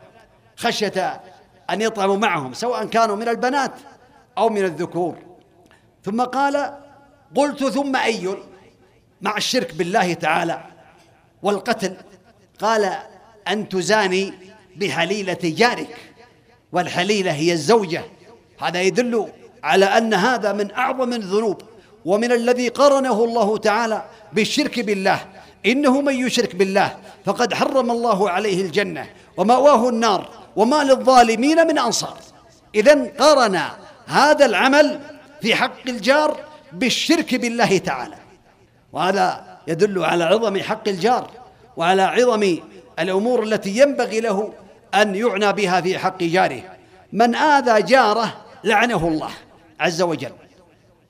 [0.58, 1.22] خشية
[1.70, 3.72] أن يطعموا معهم سواء كانوا من البنات
[4.38, 5.18] أو من الذكور.
[6.04, 6.78] ثم قال
[7.36, 8.38] قلت ثم أي؟
[9.22, 10.64] مع الشرك بالله تعالى
[11.44, 11.98] والقتل.
[12.60, 12.98] قال
[13.48, 14.34] أن تزاني
[14.76, 15.98] بحليلة جارك
[16.72, 18.04] والحليلة هي الزوجة.
[18.60, 19.28] هذا يدل
[19.64, 21.62] على أن هذا من أعظم الذنوب
[22.06, 25.20] ومن الذي قرنه الله تعالى بالشرك بالله.
[25.66, 32.18] إنه من يشرك بالله فقد حرم الله عليه الجنة ومأواه النار وما للظالمين من أنصار.
[32.76, 33.62] اذا قرن
[34.06, 35.00] هذا العمل
[35.42, 36.38] في حق الجار
[36.74, 38.16] بالشرك بالله تعالى.
[38.94, 41.32] وهذا يدل على عظم حق الجار
[41.78, 42.58] وعلى عظم
[43.00, 44.54] الأمور التي ينبغي له
[44.96, 46.62] أن يعنى بها في حق جاره.
[47.14, 49.32] من آذى جاره لعنه الله
[49.80, 50.32] عز وجل.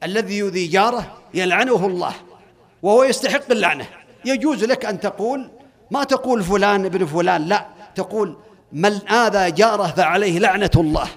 [0.03, 2.13] الذي يؤذي جاره يلعنه الله
[2.83, 3.85] وهو يستحق اللعنة.
[4.25, 5.49] يجوز لك أن تقول
[5.91, 7.65] ما تقول فلان ابن فلان لا.
[7.95, 8.37] تقول
[8.71, 11.07] من آذى جاره فعليه لعنة الله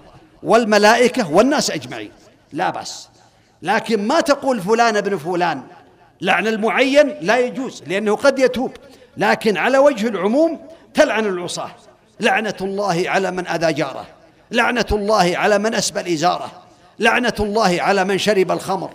[0.42, 2.10] والملائكة والناس أجمعين.
[2.52, 3.08] لا بأس.
[3.62, 5.62] لكن ما تقول فلان ابن فلان
[6.20, 8.72] لعن المعين لا يجوز لأنه قد يتوب.
[9.16, 10.60] لكن على وجه العموم
[10.94, 11.70] تلعن العصاة.
[12.20, 14.06] لعنة الله على من أذى جاره.
[14.50, 16.50] لعنة الله على من أسبل إزاره
[16.98, 18.90] لعنة الله على من شرب الخمر.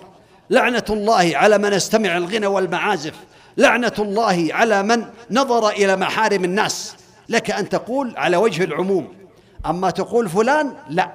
[0.50, 3.14] لعنة الله على من استمع الغنى والمعازف.
[3.58, 6.96] لعنة الله على من نظر إلى محارم الناس.
[7.30, 9.14] لك أن تقول على وجه العموم.
[9.66, 11.12] أما تقول فلان لا.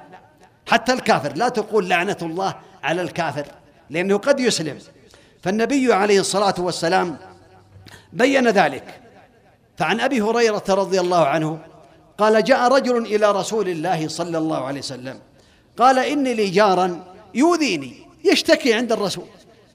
[0.67, 3.45] حتى الكافر لا تقول لعنة الله على الكافر
[3.89, 4.77] لأنه قد يسلم.
[5.43, 7.17] فالنبي عليه الصلاة والسلام
[8.15, 9.01] بين ذلك.
[9.77, 11.59] فعن أبي هريرة رضي الله عنه
[12.17, 15.19] قال جاء رجل إلى رسول الله صلى الله عليه وسلم
[15.77, 19.27] قال إني لي جارا يؤذيني يشتكي عند الرسول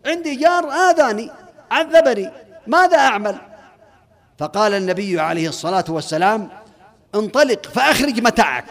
[0.07, 1.31] عندي جار آذاني
[1.71, 2.31] عذبني
[2.67, 3.39] ماذا أعمل؟
[4.39, 6.49] فقال النبي عليه الصلاة والسلام
[7.15, 8.65] انطلق فأخرج متاعك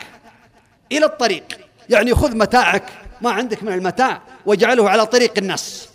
[0.92, 1.44] إلى الطريق
[1.90, 2.84] يعني خذ متاعك
[3.22, 5.90] ما عندك من المتاع واجعله على طريق الناس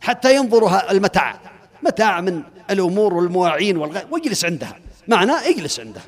[0.00, 1.38] حتى ينظرها المتاع.
[1.84, 4.78] متاع من الأمور والمواعين والغير واجلس عندها.
[5.08, 6.02] معناه اجلس عندها.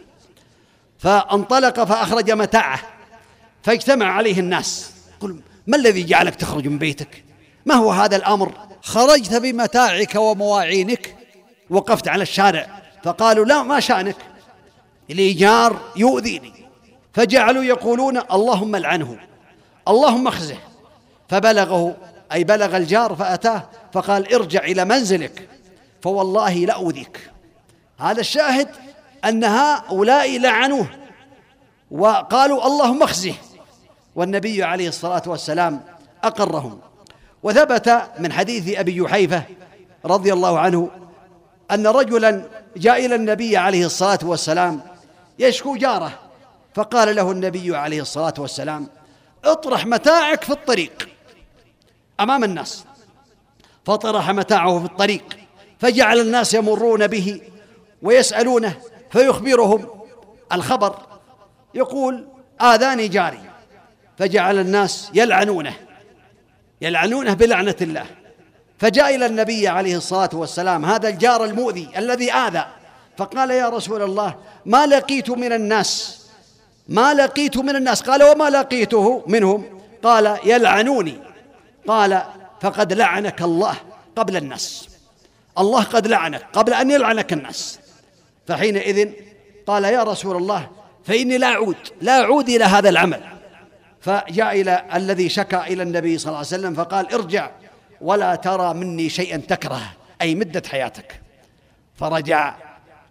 [0.99, 2.81] فانطلق فأخرج متاعه.
[3.63, 4.91] فاجتمع عليه الناس.
[5.21, 7.25] قل ما الذي جعلك تخرج من بيتك؟
[7.67, 11.17] ما هو هذا الأمر؟ خرجت بمتاعك ومواعينك.
[11.71, 12.83] وقفت على الشارع.
[13.05, 14.17] فقالوا لا ما شأنك.
[15.11, 16.53] الإيجار يؤذيني.
[17.15, 19.19] فجعلوا يقولون اللهم العنه
[19.89, 20.59] اللهم اخزه.
[21.29, 21.97] فبلغه
[22.33, 23.69] أي بلغ الجار فأتاه.
[23.93, 25.49] فقال ارجع إلى منزلك.
[26.03, 27.31] فوالله لأؤذيك
[27.99, 28.69] هذا الشاهد
[29.25, 30.87] أن هؤلاء لعنوه
[31.91, 33.35] وقالوا اللهم اخزه.
[34.17, 35.85] والنبي عليه الصلاة والسلام
[36.25, 36.81] أقرهم.
[37.43, 39.43] وثبت من حديث أبي جحيفة
[40.05, 40.91] رضي الله عنه
[41.71, 44.83] أن رجلا جاء إلى النبي عليه الصلاة والسلام
[45.39, 46.19] يشكو جاره
[46.75, 48.89] فقال له النبي عليه الصلاة والسلام
[49.45, 51.09] اطرح متاعك في الطريق
[52.21, 52.85] أمام الناس.
[53.85, 55.46] فطرح متاعه في الطريق.
[55.79, 57.41] فجعل الناس يمرون به
[58.03, 58.77] ويسألونه
[59.11, 59.89] فيخبرهم
[60.53, 60.97] الخبر.
[61.75, 62.29] يقول
[62.61, 63.41] آذاني جاري.
[64.19, 65.75] فجعل الناس يلعنونه
[66.81, 68.07] يلعنونه بلعنة الله.
[68.79, 72.67] فجاء إلى النبي عليه الصلاة والسلام هذا الجار المؤذي الذي آذى.
[73.17, 74.35] فقال يا رسول الله
[74.67, 76.23] ما لقيت من الناس
[76.89, 81.19] ما لقيت من الناس؟ قال وما لقيته منهم؟ قال يلعنوني.
[81.89, 82.23] قال
[82.61, 83.77] فقد لعنك الله
[84.17, 84.89] قبل الناس.
[85.59, 87.79] الله قد لعنك قبل أن يلعنك الناس.
[88.47, 89.11] فحينئذ
[89.67, 90.69] قال يا رسول الله
[91.05, 93.21] فإني لا أعود لا أعود إلى هذا العمل.
[94.01, 97.51] فجاء إلى الذي شكى إلى النبي صلى الله عليه وسلم فقال ارجع
[98.01, 99.93] ولا ترى مني شيئا تكرهه
[100.23, 101.21] أي مدة حياتك.
[101.95, 102.55] فرجع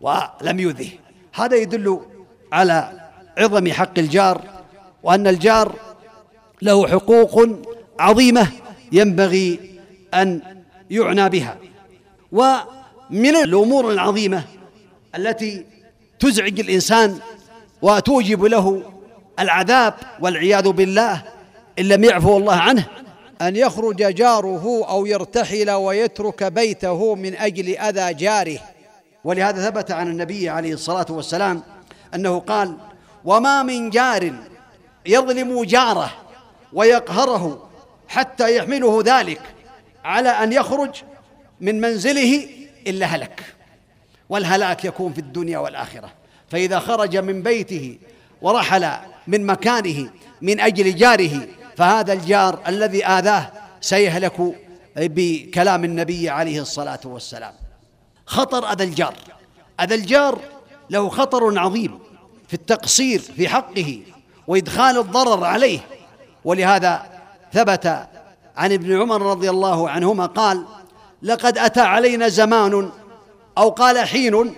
[0.02, 0.90] ولم يؤذه.
[1.34, 2.02] هذا يدل
[2.52, 2.92] على
[3.38, 4.42] عظم حق الجار
[5.04, 5.76] وأن الجار
[6.62, 7.50] له حقوق
[8.00, 8.48] عظيمة
[8.92, 9.80] ينبغي
[10.14, 10.42] أن
[10.90, 11.58] يعنى بها.
[12.36, 14.44] ومن الأمور العظيمة
[15.16, 15.66] التي
[16.20, 17.20] تزعج الإنسان
[17.82, 18.82] وتوجب له
[19.40, 21.24] العذاب والعياذ بالله
[21.80, 22.86] إن لم يعفو الله عنه
[23.42, 28.60] أن يخرج جاره أو يرتحل ويترك بيته من أجل أذى جاره.
[29.24, 31.64] ولهذا ثبت عن النبي عليه الصلاة والسلام
[32.16, 32.78] أنه قال
[33.26, 34.34] وما من جار
[35.06, 36.12] يظلم جاره
[36.74, 37.70] ويقهره
[38.08, 39.42] حتى يحمله ذلك
[40.04, 41.04] على أن يخرج
[41.62, 42.48] من منزله
[42.88, 43.44] إلا هلك
[44.30, 46.12] والهلاك يكون في الدنيا والآخرة.
[46.50, 47.98] فإذا خرج من بيته
[48.42, 48.92] ورحل
[49.28, 50.10] من مكانه
[50.42, 54.56] من أجل جاره فهذا الجار الذي آذاه سيهلك
[54.96, 57.54] بكلام النبي عليه الصلاة والسلام.
[58.26, 59.14] خطر أذى الجار.
[59.80, 60.40] أذى الجار
[60.90, 62.00] له خطر عظيم
[62.48, 64.02] في التقصير في حقه
[64.48, 65.80] وإدخال الضرر عليه.
[66.46, 67.06] ولهذا
[67.54, 68.08] ثبت
[68.58, 70.66] عن ابن عمر رضي الله عنهما قال
[71.22, 72.90] لقد أتى علينا زمان
[73.58, 74.56] أو قال حين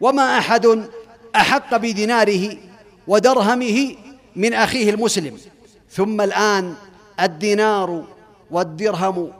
[0.00, 0.88] وما أحد
[1.36, 2.56] أحق بديناره
[3.06, 3.96] ودرهمه
[4.36, 5.38] من أخيه المسلم.
[5.90, 6.74] ثم الآن
[7.20, 8.04] الدينار
[8.50, 9.32] والدرهم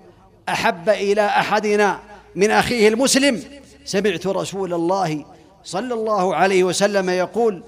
[0.48, 1.98] أحب إلى أحدنا
[2.34, 3.42] من أخيه المسلم.
[3.84, 5.24] سمعت رسول الله
[5.64, 7.62] صلى الله عليه وسلم يقول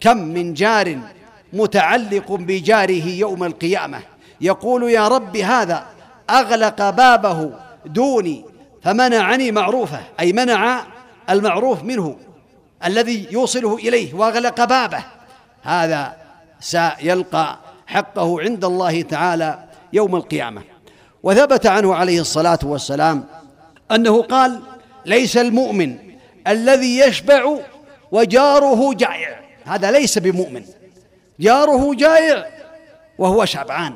[0.00, 0.98] كم من جار
[1.52, 4.00] متعلق بجاره يوم القيامة.
[4.40, 5.86] يقول يا رب هذا
[6.30, 7.50] أغلق بابه
[7.86, 8.44] دوني
[8.82, 10.82] فمنعني معروفه أي منع
[11.30, 12.16] المعروف منه
[12.84, 15.04] الذي يوصله إليه وأغلق بابه.
[15.62, 16.16] هذا
[16.60, 20.62] سيلقى حقه عند الله تعالى يوم القيامة.
[21.22, 23.24] وثبت عنه عليه الصلاة والسلام
[23.90, 24.62] أنه قال
[25.06, 25.98] ليس المؤمن
[26.46, 27.58] الذي يشبع
[28.12, 29.40] وجاره جائع.
[29.64, 30.64] هذا ليس بمؤمن.
[31.40, 32.46] جاره جائع
[33.18, 33.94] وهو شبعان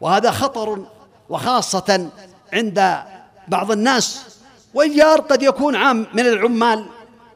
[0.00, 0.86] وهذا خطر
[1.28, 2.10] وخاصة
[2.52, 3.02] عند
[3.48, 4.38] بعض الناس.
[4.74, 6.86] والجار قد يكون عام من العمال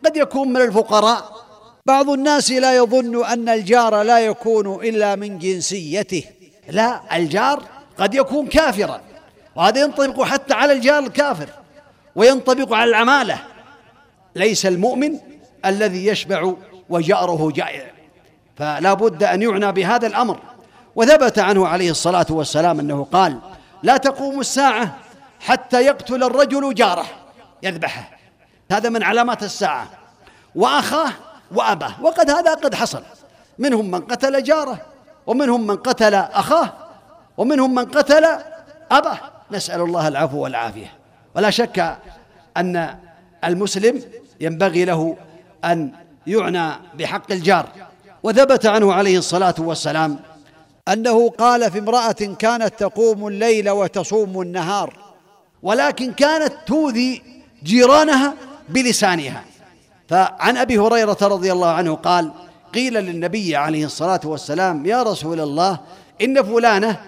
[0.05, 1.37] قد يكون من الفقراء.
[1.87, 6.25] بعض الناس لا يظن أن الجار لا يكون إلا من جنسيته.
[6.69, 7.63] لا الجار
[7.99, 9.01] قد يكون كافرا
[9.57, 11.49] وهذا ينطبق حتى على الجار الكافر
[12.17, 13.39] وينطبق على العمالة.
[14.37, 15.19] ليس المؤمن
[15.65, 16.53] الذي يشبع
[16.89, 17.91] وجاره جائع.
[18.57, 20.39] فلا بد أن يعنى بهذا الأمر.
[20.97, 23.39] وثبت عنه عليه الصلاة والسلام أنه قال
[23.83, 24.99] لا تقوم الساعة
[25.41, 27.07] حتى يقتل الرجل جاره
[27.63, 28.11] يذبحه.
[28.73, 29.89] هذا من علامات الساعة.
[30.55, 31.13] وأخاه
[31.55, 32.03] وأباه.
[32.03, 33.03] وقد هذا قد حصل.
[33.59, 34.79] منهم من قتل جاره
[35.27, 36.73] ومنهم من قتل أخاه
[37.37, 38.27] ومنهم من قتل
[38.91, 39.19] أباه.
[39.51, 40.93] نسأل الله العفو والعافية.
[41.35, 41.97] ولا شك
[42.57, 42.97] أن
[43.45, 44.03] المسلم
[44.41, 45.17] ينبغي له
[45.65, 45.93] أن
[46.27, 47.67] يعنى بحق الجار.
[48.23, 50.19] وثبت عنه عليه الصلاة والسلام
[50.89, 55.06] أنه قال في امرأة كانت تقوم الليل وتصوم النهار.
[55.63, 57.23] ولكن كانت تؤذي
[57.65, 58.35] جيرانها
[58.69, 59.45] بلسانها.
[60.09, 62.33] فعن أبي هريرة رضي الله عنه قال
[62.75, 65.81] قيل للنبي عليه الصلاة والسلام يا رسول الله
[66.23, 67.01] إن فلانة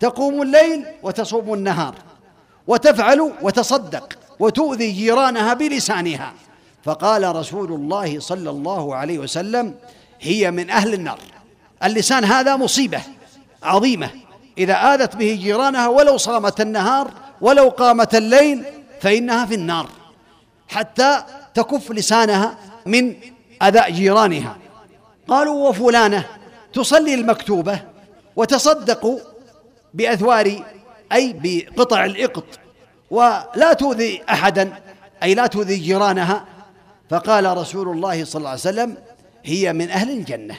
[0.00, 1.94] تقوم الليل وتصوم النهار
[2.66, 6.32] وتفعل وتصدق وتؤذي جيرانها بلسانها.
[6.84, 9.74] فقال رسول الله صلى الله عليه وسلم
[10.20, 11.18] هي من أهل النار.
[11.84, 13.00] اللسان هذا مصيبة
[13.62, 14.10] عظيمة
[14.58, 17.10] إذا آذت به جيرانها ولو صامت النهار
[17.42, 18.64] ولو قامت الليل
[19.00, 19.88] فإنها في النار
[20.68, 21.22] حتى
[21.54, 23.14] تكف لسانها من
[23.62, 24.56] أذى جيرانها.
[25.28, 26.26] قالوا وفلانة
[26.72, 27.80] تصلي المكتوبة
[28.36, 29.18] وتصدقوا
[29.94, 30.64] بأثوار
[31.12, 32.44] أي بقطع الإقط
[33.10, 34.82] ولا تؤذي أحدا
[35.22, 36.44] أي لا تؤذي جيرانها.
[37.10, 38.96] فقال رسول الله صلى الله عليه وسلم
[39.44, 40.56] هي من أهل الجنة.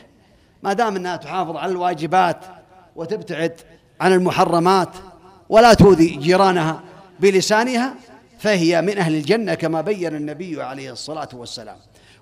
[0.64, 2.38] ما دام أنها تحافظ على الواجبات
[2.96, 3.54] وتبتعد
[4.02, 4.90] عن المحرمات
[5.54, 6.82] ولا تؤذي جيرانها
[7.20, 7.94] بلسانها
[8.40, 11.78] فهي من أهل الجنة كما بين النبي عليه الصلاة والسلام.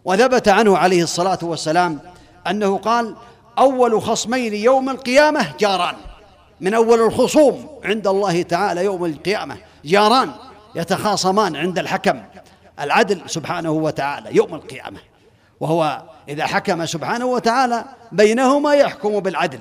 [0.05, 1.99] وثبت عنه عليه الصلاة والسلام
[2.47, 3.15] أنه قال
[3.57, 5.95] أول خصمين يوم القيامة جاران.
[6.61, 10.31] من أول الخصوم عند الله تعالى يوم القيامة جاران
[10.75, 12.21] يتخاصمان عند الحكم
[12.79, 14.99] العدل سبحانه وتعالى يوم القيامة.
[15.59, 19.59] وهو إذا حكم سبحانه وتعالى بينهما يحكم بالعدل.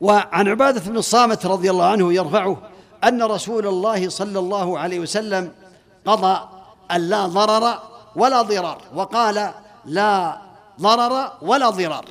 [0.00, 2.71] وعن عبادة بن الصامت رضي الله عنه يرفعه
[3.04, 5.52] أن رسول الله صلى الله عليه وسلم
[6.06, 6.48] قضى
[6.90, 7.78] أن لا ضرر
[8.16, 9.50] ولا ضرار وقال
[9.84, 10.38] لا
[10.80, 12.04] ضرر ولا ضرار.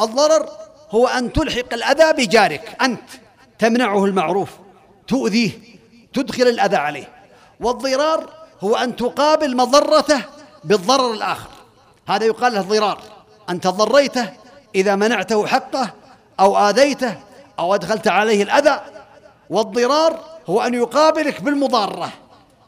[0.00, 0.48] الضرر
[0.90, 3.08] هو أن تلحق الأذى بجارك أنت
[3.58, 4.50] تمنعه المعروف
[5.08, 5.50] تؤذيه
[6.12, 7.08] تدخل الأذى عليه.
[7.60, 10.24] والضرار هو أن تقابل مضرته
[10.64, 11.50] بالضرر الآخر.
[12.08, 12.98] هذا يقال له ضرار.
[13.50, 14.28] أنت ضريته
[14.74, 15.90] إذا منعته حقه
[16.40, 17.16] أو آذيته
[17.58, 18.80] أو أدخلت عليه الأذى
[19.52, 22.12] والضرار هو أن يقابلك بالمضارة.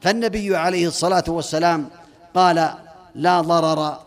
[0.00, 1.88] فالنبي عليه الصلاة والسلام
[2.34, 2.74] قال
[3.14, 3.98] لا ضرر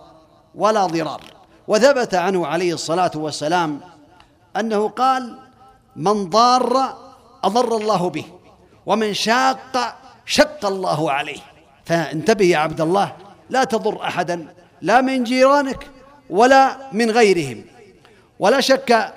[0.55, 1.21] ولا ضرار.
[1.67, 3.79] وثبت عنه عليه الصلاة والسلام
[4.57, 5.39] أنه قال
[5.95, 6.97] من ضار
[7.43, 8.25] أضر الله به
[8.85, 11.39] ومن شاق شق الله عليه.
[11.85, 13.13] فانتبه يا عبد الله
[13.49, 15.87] لا تضر أحدا لا من جيرانك
[16.29, 17.65] ولا من غيرهم.
[18.39, 19.13] ولا شك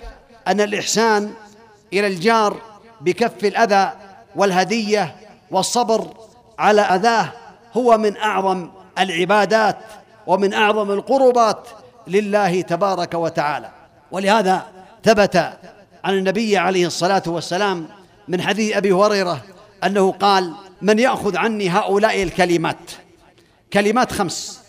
[0.48, 1.32] أن الإحسان
[1.92, 2.69] إلى الجار
[3.00, 3.92] بكف الأذى
[4.36, 5.16] والهدية
[5.50, 6.06] والصبر
[6.58, 7.32] على أذاه
[7.76, 9.78] هو من أعظم العبادات
[10.26, 11.68] ومن أعظم القربات
[12.06, 13.70] لله تبارك وتعالى.
[14.10, 14.66] ولهذا
[15.04, 15.36] ثبت
[16.04, 17.88] عن النبي عليه الصلاة والسلام
[18.28, 19.42] من حديث أبي هريرة
[19.84, 22.90] أنه قال من يأخذ عني هؤلاء الكلمات
[23.72, 24.60] كلمات خمس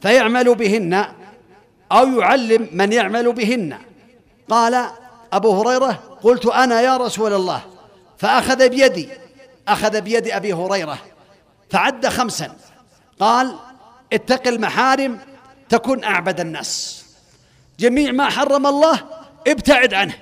[0.00, 1.06] فيعمل بهن
[1.92, 3.78] أو يعلم من يعمل بهن.
[4.48, 4.86] قال
[5.32, 7.62] أبو هريرة قلت أنا يا رسول الله
[8.18, 9.08] فأخذ بيدي
[9.68, 10.98] أخذ بيد أبي هريرة
[11.70, 12.56] فعد خمسا.
[13.20, 13.56] قال
[14.12, 15.18] اتق المحارم
[15.68, 17.04] تكن أعبد الناس.
[17.78, 19.00] جميع ما حرم الله
[19.46, 20.14] ابتعد عنه.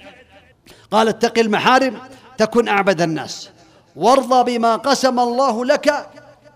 [0.91, 1.99] قال اتق المحارم
[2.39, 3.51] تكن أعبد الناس.
[3.97, 6.11] وارضى بما قسم الله لك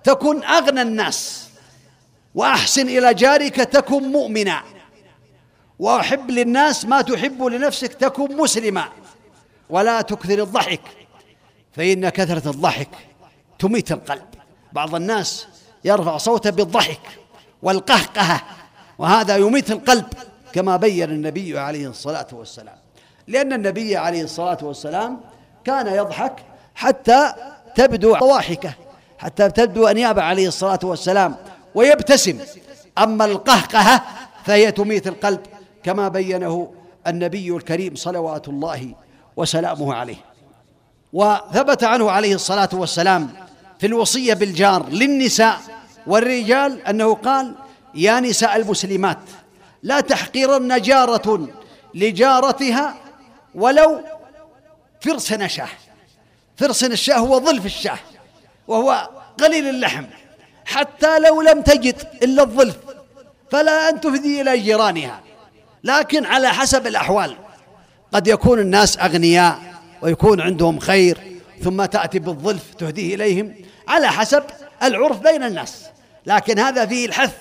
[0.05, 1.49] تكن أغنى الناس.
[2.35, 4.63] وأحسن إلى جارك تكن مؤمنا.
[5.83, 8.85] وأحب للناس ما تحب لنفسك تكن مسلما.
[9.71, 10.81] ولا تكثر الضحك.
[11.73, 12.89] فإن كثرة الضحك
[13.59, 14.27] تميت القلب.
[14.73, 15.47] بعض الناس
[15.85, 17.01] يرفع صوته بالضحك
[17.63, 18.43] والقهقهة
[18.99, 20.07] وهذا يميت القلب
[20.53, 22.77] كما بين النبي عليه الصلاة والسلام.
[23.29, 25.21] لأن النبي عليه الصلاة والسلام
[25.65, 26.37] كان يضحك
[26.75, 27.33] حتى
[27.75, 28.75] تبدو ضواحكه
[29.19, 31.37] حتى تبدو أنيابه عليه الصلاة والسلام
[31.75, 32.39] ويبتسم.
[32.99, 34.03] أما القهقهة
[34.45, 35.41] فهي تميت القلب
[35.83, 36.73] كما بينه
[37.07, 38.95] النبي الكريم صلوات الله
[39.37, 40.17] وسلامه عليه.
[41.13, 43.31] وثبت عنه عليه الصلاة والسلام
[43.79, 45.61] في الوصية بالجار للنساء
[46.07, 47.55] والرجال أنه قال
[47.95, 49.19] يا نساء المسلمات
[49.83, 51.49] لا تحقرن جارة
[51.95, 52.95] لجارتها
[53.55, 54.01] ولو
[55.01, 55.69] فرس نشاه
[56.57, 57.99] فرس الشاه هو ظلف الشاه
[58.69, 60.05] وهو قليل اللحم.
[60.65, 62.77] حتى لو لم تجد إلا الظلف
[63.51, 65.21] فلا أن تفدي إلى جيرانها.
[65.85, 67.37] لكن على حسب الأحوال.
[68.13, 69.59] قد يكون الناس أغنياء
[70.03, 71.19] ويكون عندهم خير
[71.63, 73.55] ثم تأتي بالظلف تهديه إليهم
[73.89, 74.43] على حسب
[74.83, 75.85] العرف بين الناس.
[76.27, 77.33] لكن هذا فيه الحث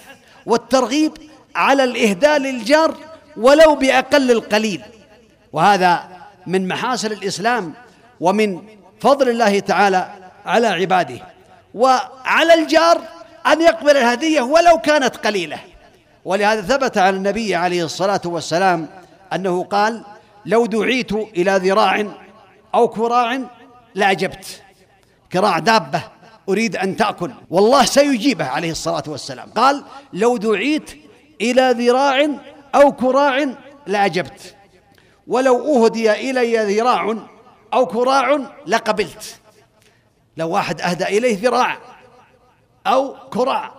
[0.45, 1.13] والترغيب
[1.55, 2.97] على الإهداء للجار
[3.37, 4.81] ولو بأقل القليل.
[5.53, 6.03] وهذا
[6.47, 7.73] من محاسن الإسلام
[8.19, 8.61] ومن
[8.99, 10.09] فضل الله تعالى
[10.45, 11.19] على عباده.
[11.73, 13.01] وعلى الجار
[13.47, 15.59] أن يقبل الهدية ولو كانت قليلة.
[16.25, 18.87] ولهذا ثبت عن النبي عليه الصلاة والسلام
[19.33, 20.03] أنه قال
[20.45, 22.07] لو دعيت إلى ذراع
[22.75, 23.39] أو كراع
[23.95, 24.61] لأجبت
[25.31, 26.03] كراع دابة
[26.49, 27.31] أريد أن تأكل.
[27.49, 29.49] والله سيجيبه عليه الصلاة والسلام.
[29.55, 30.91] قال لو دعيت
[31.41, 32.27] إلى ذراع
[32.75, 33.47] أو كراع
[33.87, 34.55] لأجبت
[35.27, 37.15] ولو أهدي إلي ذراع
[37.73, 39.39] أو كراع لقبلت.
[40.37, 41.77] لو واحد أهدى إليه ذراع
[42.87, 43.71] أو كراع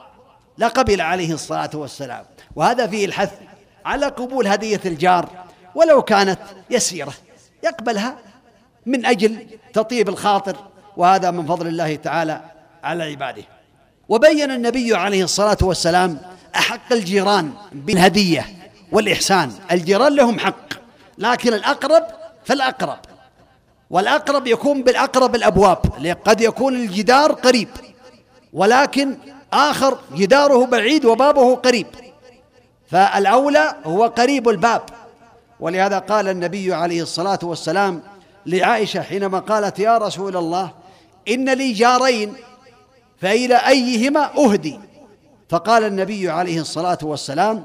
[0.59, 2.24] لقبل عليه الصلاة والسلام.
[2.57, 3.32] وهذا فيه الحث
[3.84, 5.28] على قبول هدية الجار
[5.74, 6.38] ولو كانت
[6.70, 7.12] يسيرة.
[7.64, 8.16] يقبلها
[8.86, 10.57] من أجل تطيب الخاطر
[10.96, 12.40] وهذا من فضل الله تعالى
[12.84, 13.42] على عباده.
[14.09, 16.20] وبين النبي عليه الصلاة والسلام
[16.57, 18.46] أحق الجيران بالهدية
[18.92, 19.53] والإحسان.
[19.70, 20.72] الجيران لهم حق
[21.18, 22.07] لكن الأقرب
[22.44, 22.98] فالأقرب.
[23.90, 25.78] والأقرب يكون بالأقرب الأبواب
[26.24, 27.68] قد يكون الجدار قريب
[28.53, 29.16] ولكن
[29.53, 31.86] آخر جداره بعيد وبابه قريب.
[32.93, 34.82] فالأولى هو قريب الباب.
[35.61, 38.03] ولهذا قال النبي عليه الصلاة والسلام
[38.47, 40.70] لعائشة حينما قالت يا رسول الله
[41.28, 42.34] إن لي جارين
[43.20, 44.80] فإلى أيهما أهدي؟
[45.49, 47.64] فقال النبي عليه الصلاة والسلام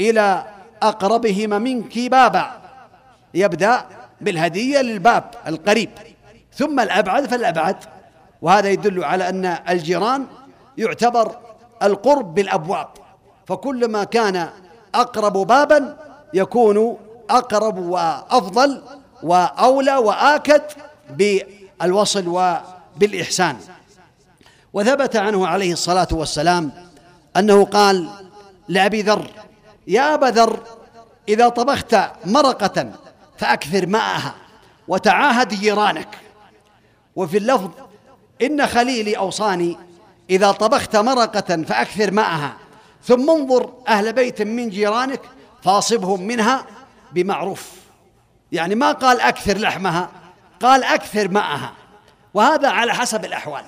[0.00, 0.44] إلى
[0.82, 2.60] أقربهما منك بابا.
[3.34, 3.86] يبدأ
[4.20, 5.90] بالهدية للباب القريب
[6.52, 7.76] ثم الأبعد فالأبعد.
[8.42, 10.26] وهذا يدل على أن الجيران
[10.78, 11.36] يعتبر
[11.82, 12.88] القرب بالأبواب.
[13.46, 14.50] فكلما كان
[14.94, 15.96] أقرب بابا
[16.34, 16.96] يكون
[17.30, 18.82] أقرب وأفضل
[19.22, 20.62] وأولى وآكد
[21.10, 23.56] بالوصل وبالإحسان.
[24.72, 26.72] وثبت عنه عليه الصلاة والسلام
[27.36, 28.08] أنه قال
[28.68, 29.26] لأبي ذر
[29.86, 30.60] يا أبا ذر
[31.28, 32.90] إذا طبخت مرقة
[33.38, 34.34] فأكثر ماءها
[34.88, 36.18] وتعاهد جيرانك.
[37.16, 37.70] وفي اللفظ
[38.42, 39.78] إن خليلي أوصاني
[40.30, 42.56] إذا طبخت مرقة فأكثر ماءها
[43.06, 45.20] ثم انظر أهل بيت من جيرانك
[45.62, 46.66] فاصبهم منها
[47.12, 47.70] بمعروف.
[48.52, 50.08] يعني ما قال أكثر لحمها
[50.60, 51.72] قال أكثر ماءها.
[52.34, 53.64] وهذا على حسب الأحوال.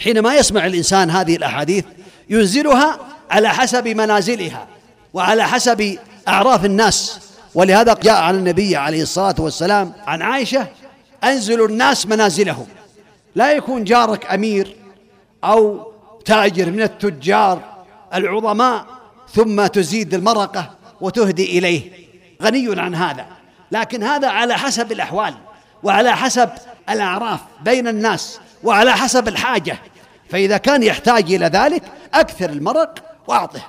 [0.00, 1.84] حينما يسمع الإنسان هذه الأحاديث
[2.30, 2.98] ينزلها
[3.30, 4.66] على حسب منازلها
[5.14, 5.98] وعلى حسب
[6.28, 7.20] أعراف الناس.
[7.54, 10.66] ولهذا جاء عن النبي عليه الصلاة والسلام عن عائشة
[11.24, 12.66] أنزل الناس منازلهم.
[13.34, 14.76] لا يكون جارك أمير
[15.44, 15.92] أو
[16.24, 17.75] تاجر من التجار
[18.14, 18.86] العظماء
[19.32, 22.06] ثم تزيد المرقة وتهدي إليه.
[22.42, 23.26] غني عن هذا.
[23.72, 25.34] لكن هذا على حسب الأحوال
[25.82, 26.50] وعلى حسب
[26.90, 29.78] الأعراف بين الناس وعلى حسب الحاجة.
[30.30, 31.82] فإذا كان يحتاج إلى ذلك
[32.14, 33.62] أكثر المرق وأعطه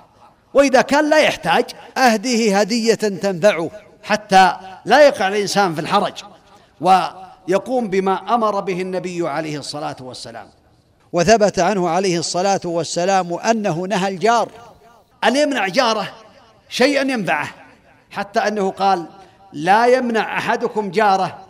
[0.54, 1.66] وإذا كان لا يحتاج
[1.98, 3.72] أهده هدية تنفعه
[4.04, 4.54] حتى
[4.86, 6.14] لا يقع الإنسان في الحرج.
[6.82, 10.48] ويقوم بما أمر به النبي عليه الصلاة والسلام.
[11.14, 14.50] وثبت عنه عليه الصلاة والسلام أنه نهى الجار.
[15.24, 16.14] أن يمنع جاره
[16.70, 17.50] شيئا ينفعه
[18.12, 19.06] حتى أنه قال
[19.54, 21.46] لا يمنع أحدكم جاره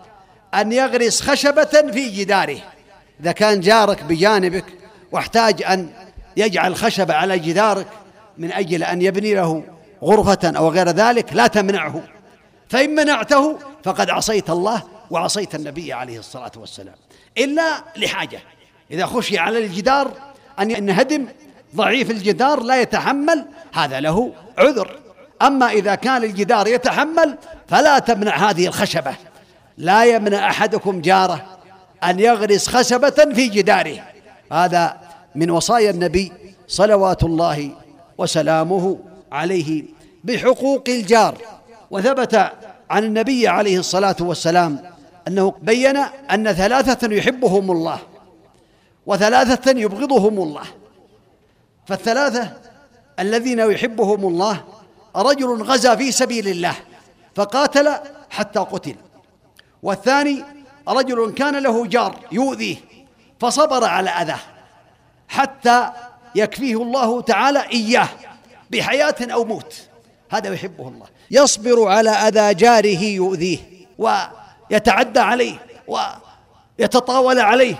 [0.54, 2.60] أن يغرس خشبة في جداره.
[3.20, 4.66] إذا كان جارك بجانبك
[5.12, 5.90] واحتاج أن
[6.38, 7.88] يجعل خشبة على جدارك
[8.38, 9.64] من أجل أن يبني له
[10.04, 12.02] غرفة أو غير ذلك لا تمنعه.
[12.70, 16.96] فإن منعته فقد عصيت الله وعصيت النبي عليه الصلاة والسلام.
[17.38, 18.40] إلا لحاجة.
[18.92, 20.12] إذا خشي على الجدار
[20.60, 21.26] أن ينهدم
[21.76, 25.00] ضعيف الجدار لا يتحمل هذا له عذر.
[25.42, 29.16] أما إذا كان الجدار يتحمل فلا تمنع هذه الخشبة.
[29.78, 31.58] لا يمنع أحدكم جاره
[32.04, 34.00] أن يغرس خشبة في جداره.
[34.52, 34.98] هذا
[35.36, 36.32] من وصايا النبي
[36.68, 37.72] صلوات الله
[38.18, 39.00] وسلامه
[39.32, 39.84] عليه
[40.24, 41.38] بحقوق الجار.
[41.92, 42.52] وثبت
[42.90, 44.80] عن النبي عليه الصلاة والسلام
[45.28, 45.98] أنه بين
[46.32, 48.00] أن ثلاثة يحبهم الله.
[49.08, 50.64] وثلاثة يبغضهم الله.
[51.88, 52.54] فالثلاثة
[53.20, 54.64] الذين يحبهم الله
[55.16, 56.76] رجل غزا في سبيل الله
[57.36, 57.94] فقاتل
[58.30, 58.96] حتى قتل.
[59.84, 60.44] والثاني
[60.88, 62.76] رجل كان له جار يؤذيه
[63.40, 64.40] فصبر على أذاه
[65.28, 65.90] حتى
[66.36, 68.08] يكفيه الله تعالى إياه
[68.72, 69.74] بحياة أو موت.
[70.30, 71.06] هذا يحبه الله.
[71.32, 73.58] يصبر على أذى جاره يؤذيه
[73.98, 75.60] ويتعدى عليه
[76.80, 77.76] ويتطاول عليه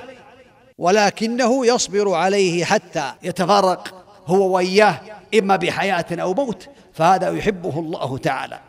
[0.78, 5.00] ولكنه يصبر عليه حتى يتفارق هو وإياه
[5.40, 8.60] إما بحياة أو موت فهذا يحبه الله تعالى.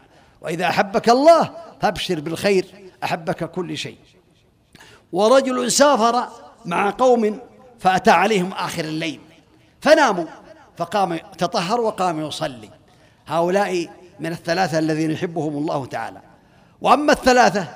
[0.40, 1.50] وإذا أحبك الله
[1.80, 2.66] فأبشر بالخير
[3.04, 3.98] أحبك كل شيء.
[5.12, 6.28] ورجل سافر
[6.64, 7.40] مع قوم
[7.78, 9.20] فأتى عليهم آخر الليل
[9.80, 10.24] فناموا
[10.76, 12.70] فقام تطهر وقام يصلي.
[13.26, 13.88] هؤلاء
[14.20, 16.20] من الثلاثة الذين يحبهم الله تعالى.
[16.80, 17.68] وأما الثلاثة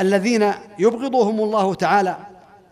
[0.00, 2.16] الذين يبغضهم الله تعالى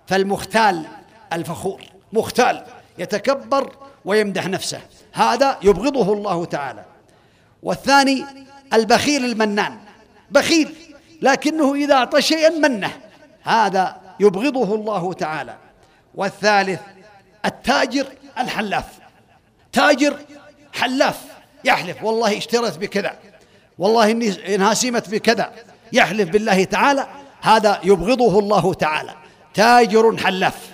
[0.07, 0.85] فالمختال
[1.33, 2.65] الفخور مختال
[2.99, 3.73] يتكبر
[4.05, 4.81] ويمدح نفسه.
[5.13, 6.85] هذا يبغضه الله تعالى.
[7.63, 8.25] والثاني
[8.73, 9.79] البخيل المنان.
[10.31, 10.75] بخيل
[11.23, 12.91] لكنه إذا أعطى شيئا منه.
[13.43, 15.57] هذا يبغضه الله تعالى.
[16.15, 16.81] والثالث
[17.45, 18.07] التاجر
[18.39, 18.85] الحلاف.
[19.73, 20.17] تاجر
[20.73, 21.25] حلاف
[21.65, 23.17] يحلف والله اشترت بكذا.
[23.79, 25.53] والله إني إنها سمت بكذا.
[25.93, 27.07] يحلف بالله تعالى.
[27.41, 29.15] هذا يبغضه الله تعالى.
[29.55, 30.71] تاجر حلاف.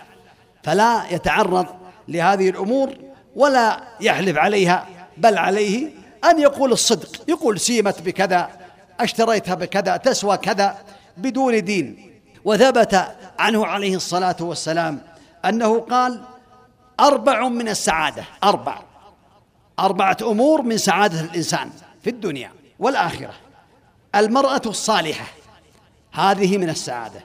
[0.66, 1.66] فلا يتعرض
[2.08, 2.94] لهذه الأمور
[3.36, 4.86] ولا يحلف عليها
[5.16, 5.90] بل عليه
[6.24, 8.50] أن يقول الصدق يقول سيمت بكذا
[9.00, 10.78] أشتريتها بكذا تسوى كذا
[11.16, 12.20] بدون دين.
[12.44, 15.02] وثبت عنه عليه الصلاة والسلام
[15.44, 16.22] أنه قال
[17.00, 18.78] أربع من السعادة أربع
[19.78, 21.70] أربعة أمور من سعادة الإنسان
[22.02, 23.34] في الدنيا والآخرة.
[24.14, 25.26] المرأة الصالحة
[26.12, 27.20] هذه من السعادة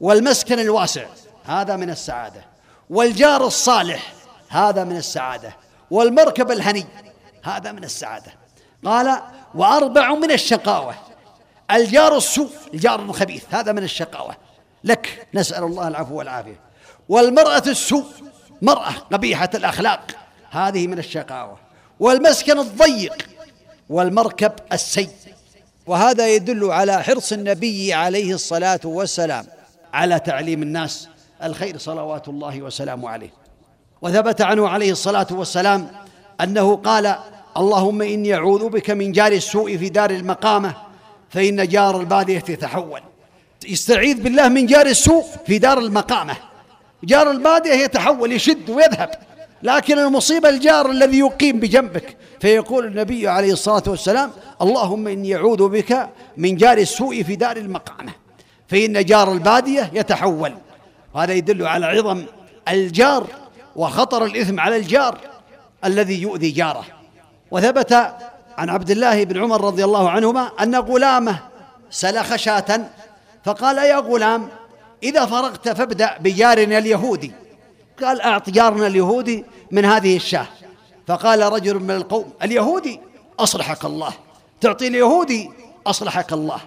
[0.00, 1.06] والمسكن الواسع
[1.44, 2.49] هذا من السعادة.
[2.90, 4.12] والجار الصالح
[4.48, 5.56] هذا من السعادة.
[5.90, 6.86] والمركب الهني
[7.42, 8.32] هذا من السعادة.
[8.84, 9.22] قال
[9.54, 10.94] وأربع من الشقاوة.
[11.70, 14.36] الجار السوء الجار الخبيث هذا من الشقاوة.
[14.84, 16.60] لك نسأل الله العفو والعافية.
[17.08, 18.06] والمرأة السوء
[18.62, 20.10] مرأة قبيحة الأخلاق
[20.50, 21.58] هذه من الشقاوة.
[22.00, 23.28] والمسكن الضيق
[23.88, 25.10] والمركب السيء.
[25.86, 29.46] وهذا يدل على حرص النبي عليه الصلاة والسلام
[29.92, 31.08] على تعليم الناس
[31.42, 33.30] الخير صلوات الله وسلامه عليه.
[34.02, 35.90] وثبت عنه عليه الصلاة والسلام
[36.40, 37.16] أنه قال
[37.56, 40.74] اللهم إني أعوذ بك من جار السوء في دار المقامة
[41.30, 43.00] فإن جار البادية يتحول
[43.68, 46.36] يستعيذ بالله من جار السوء في دار المقامة.
[47.04, 49.10] جار البادية يتحول يشد ويذهب.
[49.62, 52.16] لكن المصيبة الجار الذي يقيم بجنبك.
[52.40, 54.30] فيقول النبي عليه الصلاة والسلام
[54.62, 58.12] اللهم إني أعوذ بك من جار السوء في دار المقامة
[58.68, 60.52] فإن جار البادية يتحول.
[61.14, 62.24] وهذا يدل على عظم
[62.68, 63.26] الجار
[63.76, 65.18] وخطر الإثم على الجار
[65.84, 66.84] الذي يؤذي جاره.
[67.50, 67.92] وثبت
[68.58, 71.38] عن عبد الله بن عمر رضي الله عنهما أن غلامه
[71.90, 72.90] سلخ شاة
[73.44, 74.48] فقال يا غلام
[75.02, 77.32] إذا فرغت فابدأ بجارنا اليهودي.
[78.02, 80.46] قال أعط جارنا اليهودي من هذه الشاة.
[81.06, 83.00] فقال رجل من القوم اليهودي؟
[83.38, 84.12] أصلحك الله.
[84.60, 85.50] تعطي اليهودي
[85.86, 86.60] أصلحك الله.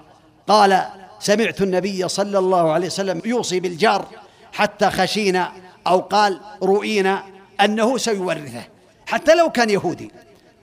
[0.47, 0.85] قال
[1.19, 4.05] سمعت النبي صلى الله عليه وسلم يوصي بالجار
[4.53, 5.51] حتى خشينا
[5.87, 7.23] أو قال رؤينا
[7.61, 8.63] أنه سيورثه.
[9.05, 10.11] حتى لو كان يهودي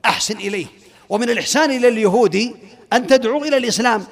[0.05, 0.66] أحسن إليه.
[1.09, 2.57] ومن الإحسان إلى اليهودي
[2.93, 4.07] أن تدعو إلى الإسلام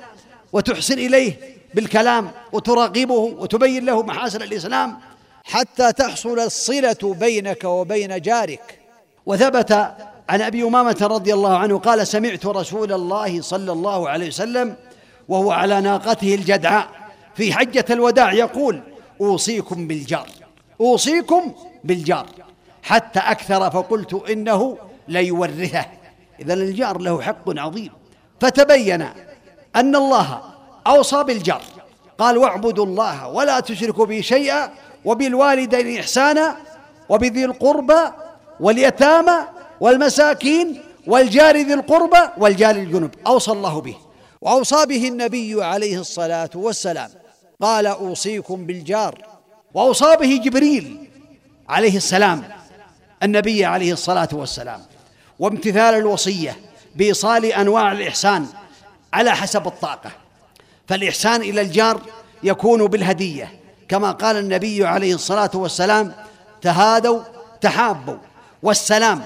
[0.53, 1.39] وتحسن إليه
[1.75, 4.99] بالكلام وتراقبه وتبين له محاسن الإسلام
[5.45, 8.79] حتى تحصل الصلة بينك وبين جارك.
[9.27, 9.73] وثبت
[10.29, 14.77] عن أبي أمامة رضي الله عنه قال سمعت رسول الله صلى الله عليه وسلم
[15.29, 16.89] وهو على ناقته الجدعاء
[17.35, 18.81] في حجة الوداع يقول
[19.21, 20.29] أوصيكم بالجار
[20.81, 21.53] أوصيكم
[21.85, 22.27] بالجار.
[22.83, 25.87] حتى أكثر فقلت إنه ليورثه.
[26.41, 27.91] إذا الجار له حق عظيم.
[28.41, 29.03] فتبين
[29.77, 30.41] أن الله
[30.87, 31.63] أوصى بالجار.
[32.19, 34.71] قال واعبدوا الله ولا تشركوا به شيئا
[35.05, 36.57] وبالوالدين إحسانا
[37.09, 38.13] وبذي القربى
[38.61, 39.39] واليتامى
[39.81, 43.11] والمساكين والجار ذي القربى والجار الجنب.
[43.27, 43.97] أوصى الله به.
[44.41, 47.11] وأوصى به النبي عليه الصلاة والسلام.
[47.63, 49.19] قال أوصيكم بالجار.
[49.75, 51.09] وأوصى به جبريل
[51.69, 52.45] عليه السلام
[53.23, 54.81] النبي عليه الصلاة والسلام.
[55.39, 56.57] وامتثال الوصية
[56.97, 58.47] بإيصال أنواع الإحسان
[59.13, 60.11] على حسب الطاقة.
[60.89, 62.01] فالإحسان إلى الجار
[62.43, 63.53] يكون بالهدية.
[63.89, 66.13] كما قال النبي عليه الصلاة والسلام
[66.63, 67.23] تهادوا
[67.61, 68.17] تحابوا
[68.63, 69.23] والسلام.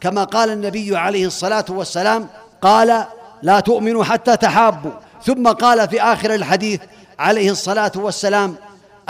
[0.00, 2.28] كما قال النبي عليه الصلاة والسلام
[2.62, 3.04] قال
[3.42, 4.92] لا تؤمنوا حتى تحابوا.
[5.24, 6.80] ثم قال في آخر الحديث
[7.18, 8.56] عليه الصلاة والسلام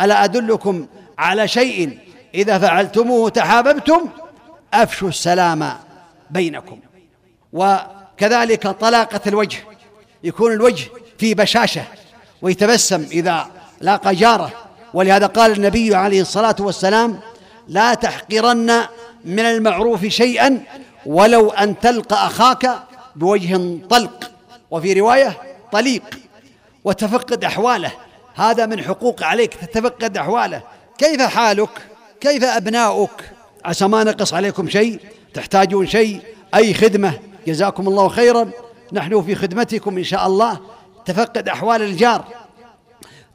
[0.00, 0.86] ألا أدلكم
[1.18, 1.98] على شيء؟
[2.34, 4.08] إذا فعلتموه تحاببتم
[4.74, 5.72] أفشوا السلام
[6.30, 6.80] بينكم.
[7.52, 9.58] وكذلك طلاقة الوجه
[10.24, 10.84] يكون الوجه
[11.18, 11.82] في بشاشة
[12.42, 13.46] ويتبسم إذا
[13.80, 14.52] لاقى جاره.
[14.94, 17.20] ولهذا قال النبي عليه الصلاة والسلام
[17.68, 18.82] لا تحقرن
[19.24, 20.62] من المعروف شيئا
[21.06, 22.78] ولو أن تلقى أخاك
[23.16, 24.30] بوجه طلق.
[24.70, 25.36] وفي رواية
[25.72, 26.02] طليق.
[26.86, 27.92] وتفقد أحواله.
[28.34, 30.62] هذا من حقوق عليك تتفقد أحواله.
[30.98, 31.70] كيف حالك؟
[32.20, 33.30] كيف أبناؤك؟
[33.64, 35.00] عسى ما نقص عليكم شيء
[35.34, 36.20] تحتاجون شيء؟
[36.54, 37.12] أي خدمة؟
[37.46, 38.50] جزاكم الله خيرا.
[38.92, 40.60] نحن في خدمتكم إن شاء الله.
[41.04, 42.24] تفقد أحوال الجار.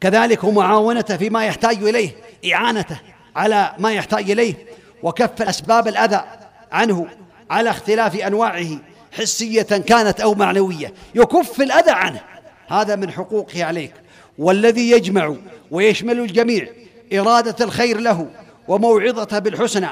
[0.02, 2.12] كذلك معاونته فيما يحتاج إليه
[2.54, 2.99] إعانته
[3.36, 4.56] على ما يحتاج إليه.
[5.04, 6.24] وكف أسباب الأذى
[6.72, 7.08] عنه
[7.49, 8.68] على اختلاف أنواعه
[9.12, 10.93] حسية كانت أو معنوية.
[11.16, 12.30] يكف الأذى عنه.
[12.72, 13.93] هذا من حقوقه عليك.
[14.38, 15.36] والذي يجمع
[15.72, 16.67] ويشمل الجميع
[17.13, 18.28] إرادة الخير له
[18.67, 19.89] وموعظته بالحسنى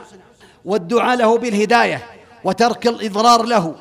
[0.65, 2.03] والدعاء له بالهداية
[2.43, 3.75] وترك الإضرار له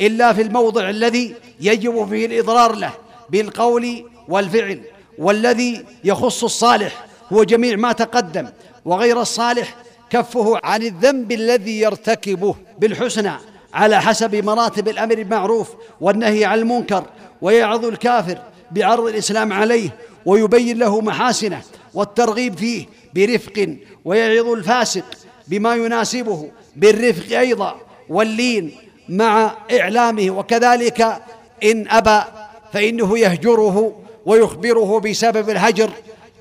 [0.00, 2.92] إلا في الموضع الذي يجب فيه الإضرار له
[3.30, 4.80] بالقول والفعل.
[5.18, 8.48] والذي يخص الصالح هو جميع ما تقدم
[8.84, 9.76] وغير الصالح
[10.10, 13.32] كفه عن الذنب الذي يرتكبه بالحسنى
[13.74, 17.04] على حسب مراتب الأمر بالمعروف والنهي عن المنكر
[17.44, 18.38] ويعظ الكافر
[18.70, 19.90] بعرض الإسلام عليه
[20.26, 21.62] ويبين له محاسنه
[21.94, 25.04] والترغيب فيه برفق ويعظ الفاسق
[25.48, 28.72] بما يناسبه بالرفق أيضا واللين
[29.08, 30.30] مع إعلامه.
[30.30, 31.22] وكذلك
[31.64, 32.24] إن أبى
[32.72, 35.90] فإنه يهجره ويخبره بسبب الهجر.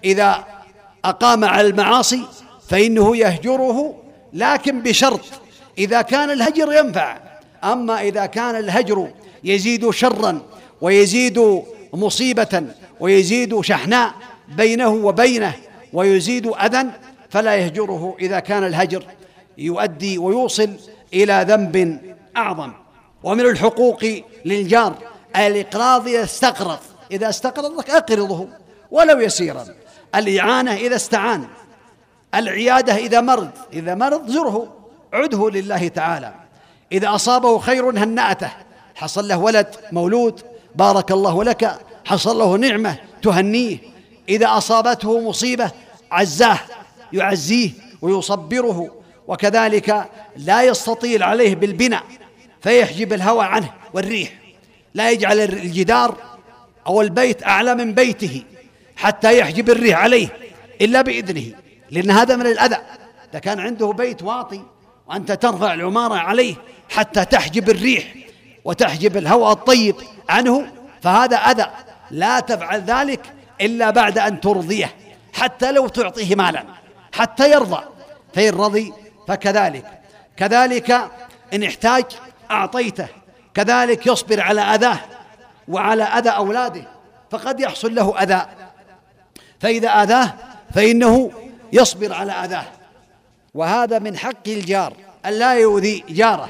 [0.04, 0.46] إذا
[1.06, 2.22] أقام على المعاصي
[2.70, 3.96] فإنه يهجره
[4.34, 5.22] لكن بشرط
[5.78, 7.18] إذا كان الهجر ينفع.
[7.64, 9.12] أما إذا كان الهجر
[9.44, 10.42] يزيد شرا
[10.82, 11.64] ويزيد
[11.94, 12.64] مصيبة
[13.00, 14.14] ويزيد شحناء
[14.48, 15.54] بينه وبينه
[15.94, 16.86] ويزيد أذى
[17.30, 19.04] فلا يهجره إذا كان الهجر
[19.58, 20.70] يؤدي ويوصل
[21.14, 22.00] إلى ذنب
[22.38, 22.72] أعظم.
[23.24, 24.06] ومن الحقوق
[24.46, 24.96] للجار
[25.36, 26.80] الإقراض إذا استقرض.
[27.12, 28.48] إذا استقرضك أقرضه
[28.92, 29.66] ولو يسيرا.
[30.16, 31.46] الإعانة إذا استعان.
[32.36, 33.50] العيادة إذا مرض.
[33.74, 34.74] إذا مرض زره.
[35.14, 36.34] عده لله تعالى.
[36.92, 38.52] إذا أصابه خير هنأته.
[38.96, 40.42] حصل له ولد مولود
[40.76, 43.78] بارك الله لك حصل له نعمة تهنيه.
[44.30, 45.72] إذا أصابته مصيبة
[46.12, 46.60] عزاه
[47.14, 47.70] يعزيه
[48.02, 48.96] ويصبره
[49.28, 52.04] وكذلك لا يستطيل عليه بالبناء
[52.62, 54.34] فيحجب الهوى عنه والريح.
[54.94, 56.18] لا يجعل الجدار
[56.88, 58.44] أو البيت أعلى من بيته
[58.96, 60.28] حتى يحجب الريح عليه
[60.82, 61.46] إلا بإذنه
[61.92, 62.78] لأن هذا من الأذى.
[63.32, 64.62] إذا كان عنده بيت واطي
[65.08, 66.56] وأنت ترفع العمارة عليه
[66.90, 68.16] حتى تحجب الريح
[68.66, 69.96] وتحجب الهواء الطيب
[70.30, 70.68] عنه
[71.02, 71.68] فهذا أذى.
[72.12, 74.96] لا تفعل ذلك إلا بعد أن ترضيه
[75.34, 76.64] حتى لو تعطيه مالا
[77.14, 77.84] حتى يرضى.
[78.34, 78.94] فإن رضي
[79.28, 80.00] فكذلك.
[80.38, 80.92] كذلك
[81.54, 82.06] إن احتاج
[82.52, 83.08] أعطيته.
[83.54, 85.00] كذلك يصبر على أذاه
[85.68, 86.88] وعلى أذى أولاده
[87.32, 88.46] فقد يحصل له أذى.
[89.60, 90.34] فإذا آذاه
[90.74, 91.32] فإنه
[91.74, 92.66] يصبر على أذاه.
[93.54, 94.94] وهذا من حق الجار
[95.26, 96.50] أن لا يؤذي جاره.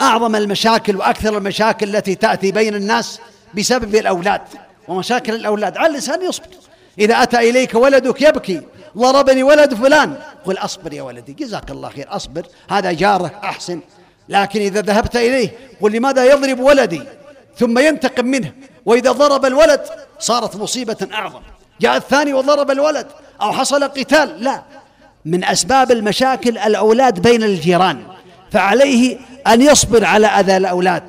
[0.00, 3.20] وأعظم المشاكل وأكثر المشاكل التي تأتي بين الناس
[3.54, 4.40] بسبب الأولاد.
[4.88, 6.46] ومشاكل الأولاد على الإنسان يصبر
[6.98, 8.62] إذا أتى إليك ولدك يبكي
[8.98, 10.16] ضربني ولد فلان.
[10.44, 13.80] قل أصبر يا ولدي جزاك الله خير أصبر هذا جاره أحسن.
[14.28, 17.02] لكن إذا ذهبت إليه قل لماذا يضرب ولدي؟
[17.56, 18.52] ثم ينتقم منه.
[18.86, 19.80] وإذا ضرب الولد
[20.18, 21.40] صارت مصيبة أعظم.
[21.80, 23.06] جاء الثاني وضرب الولد
[23.42, 24.44] أو حصل قتال.
[24.44, 24.62] لا.
[25.24, 28.02] من أسباب المشاكل الأولاد بين الجيران.
[28.52, 31.02] فعليه أن يصبر على أذى الأولاد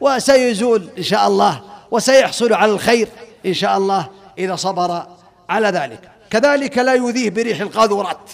[0.00, 1.60] وسيزول إن شاء الله
[1.90, 3.08] وسيحصل على الخير
[3.46, 4.08] إن شاء الله
[4.38, 5.02] إذا صبر
[5.48, 6.10] على ذلك.
[6.30, 8.30] كذلك لا يؤذيه بريح القاذورات.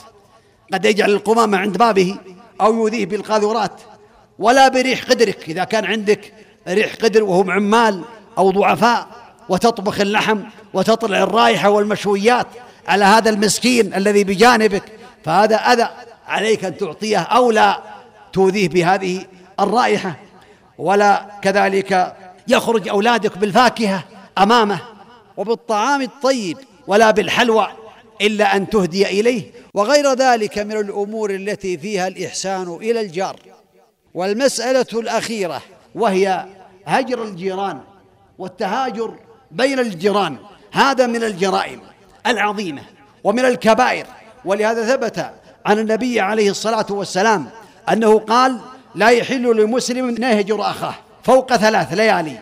[0.72, 2.16] قد يجعل القمامة عند بابه
[2.60, 3.80] أو يؤذيه بالقاذورات
[4.38, 5.48] ولا بريح قدرك.
[5.48, 6.32] إذا كان عندك
[6.68, 8.02] ريح قدر وهم عمال
[8.38, 9.06] أو ضعفاء
[9.48, 10.38] وتطبخ اللحم
[10.74, 12.46] وتطلع الرائحة والمشويات
[12.88, 14.82] على هذا المسكين الذي بجانبك
[15.24, 15.88] فهذا أذى
[16.28, 17.80] عليك أن تعطيه أو لا
[18.32, 19.24] تؤذيه بهذه
[19.60, 20.16] الرائحة
[20.78, 22.16] ولا كذلك
[22.48, 24.04] يخرج أولادك بالفاكهة
[24.38, 24.80] أمامه
[25.36, 27.68] وبالطعام الطيب ولا بالحلوى
[28.20, 29.52] إلا أن تهدي إليه.
[29.74, 33.36] وغير ذلك من الأمور التي فيها الإحسان إلى الجار.
[34.14, 35.62] والمسألة الأخيرة
[35.94, 36.46] وهي
[36.86, 37.80] هجر الجيران
[38.38, 39.14] والتهاجر
[39.50, 40.36] بين الجيران.
[40.72, 41.80] هذا من الجرائم
[42.26, 42.82] العظيمة
[43.24, 44.06] ومن الكبائر.
[44.44, 45.30] ولهذا ثبت
[45.66, 47.50] عن النبي عليه الصلاة والسلام
[47.92, 48.60] أنه قال
[48.94, 52.38] لا يحل لمسلم أن يهجر أخاه فوق ثلاث ليالي.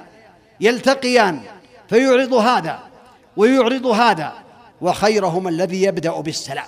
[0.60, 1.40] يلتقيان
[1.88, 2.78] فيعرض هذا
[3.36, 4.32] ويعرض هذا
[4.80, 6.66] وخيرهما الذي يبدأ بالسلام.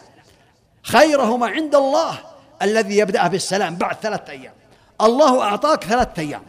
[0.83, 2.19] خيرهما عند الله
[2.63, 4.53] الذي يبدأ بالسلام بعد ثلاثة أيام.
[5.01, 6.43] الله أعطاك ثلاثة أيام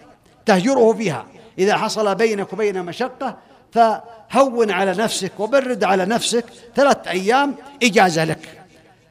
[0.45, 1.25] تهجره فيها.
[1.59, 3.37] إذا حصل بينك وبين مشقة
[3.71, 8.61] فهون على نفسك وبرد على نفسك ثلاثة أيام إجازة لك.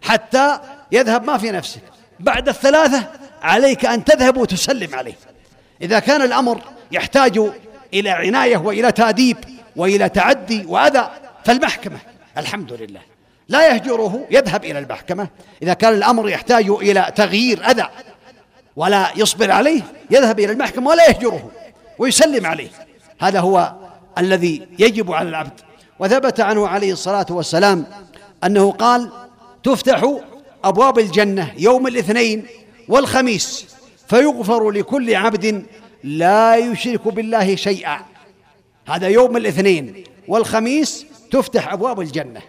[0.02, 0.58] حتى
[0.92, 1.82] يذهب ما في نفسك.
[2.20, 3.08] بعد الثلاثة
[3.42, 5.14] عليك أن تذهب وتسلم عليه.
[5.82, 6.60] إذا كان الأمر
[6.92, 7.40] يحتاج
[7.94, 9.36] إلى عناية وإلى تأديب
[9.76, 11.10] وإلى تعدي وأذى
[11.44, 11.98] فالمحكمة
[12.38, 13.00] الحمد لله.
[13.48, 15.28] لا يهجره يذهب إلى المحكمة.
[15.62, 17.88] إذا كان الأمر يحتاج إلى تغيير أذى
[18.76, 21.50] ولا يصبر عليه يذهب إلى المحكمة ولا يهجره
[21.98, 22.68] ويسلم عليه.
[23.20, 23.72] هذا هو
[24.18, 25.60] الذي يجب على العبد.
[25.98, 27.86] وثبت عنه عليه الصلاة والسلام
[28.44, 29.10] أنه قال
[29.62, 30.16] تفتح
[30.64, 32.46] أبواب الجنة يوم الاثنين
[32.88, 33.66] والخميس
[34.08, 35.66] فيغفر لكل عبد
[36.04, 37.98] لا يشرك بالله شيئا.
[38.88, 42.40] هذا يوم الاثنين والخميس تفتح أبواب الجنة.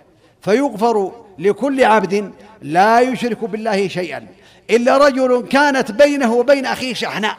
[0.42, 4.28] فيغفر لكل عبد لا يشرك بالله شيئا.
[4.70, 7.38] إلا رجل كانت بينه وبين أخيه شحناء.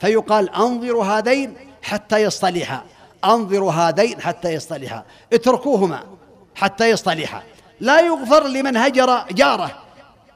[0.00, 2.84] فيقال أنظر هذين حتى يصطلحا.
[3.24, 5.04] أنظر هذين حتى يصطلحا.
[5.32, 6.04] اتركوهما
[6.54, 7.42] حتى يصطلحا.
[7.80, 9.82] لا يغفر لمن هجر جاره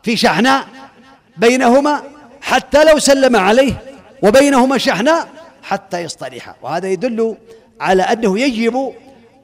[0.02, 0.66] في شحناء
[1.36, 2.02] بينهما
[2.40, 3.82] حتى لو سلم عليه
[4.22, 5.28] وبينهما شحناء
[5.62, 6.54] حتى يصطلحا.
[6.62, 7.36] وهذا يدل
[7.80, 8.92] على أنه يجب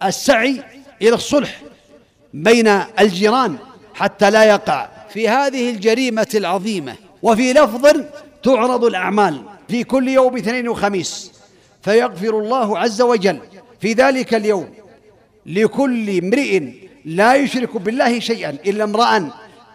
[0.04, 0.62] السعي
[1.02, 1.62] إلى الصلح
[2.34, 2.68] بين
[3.00, 3.56] الجيران
[3.94, 4.88] حتى لا يقع.
[5.12, 7.86] في هذه الجريمة العظيمة وفي لفظ
[8.42, 11.32] تعرض الأعمال في كل يوم اثنين وخميس
[11.82, 13.38] فيغفر الله عز وجل
[13.80, 14.68] في ذلك اليوم
[15.46, 16.62] لكل امرئ
[17.04, 19.30] لا يشرك بالله شيئا إلا امرأ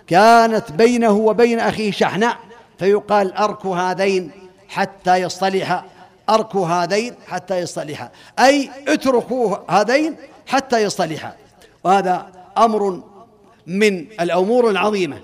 [0.08, 2.38] كانت بينه وبين أخيه شحناء
[2.80, 4.32] فيقال أرك هذين
[4.70, 5.84] حتى يصطلحا
[6.30, 10.16] أرك هذين حتى يصطلحا أي اتركوا هذين
[10.48, 11.36] حتى يصطلحا
[11.84, 12.28] وهذا
[12.58, 13.04] أمر
[13.68, 15.22] من الأمور العظيمة.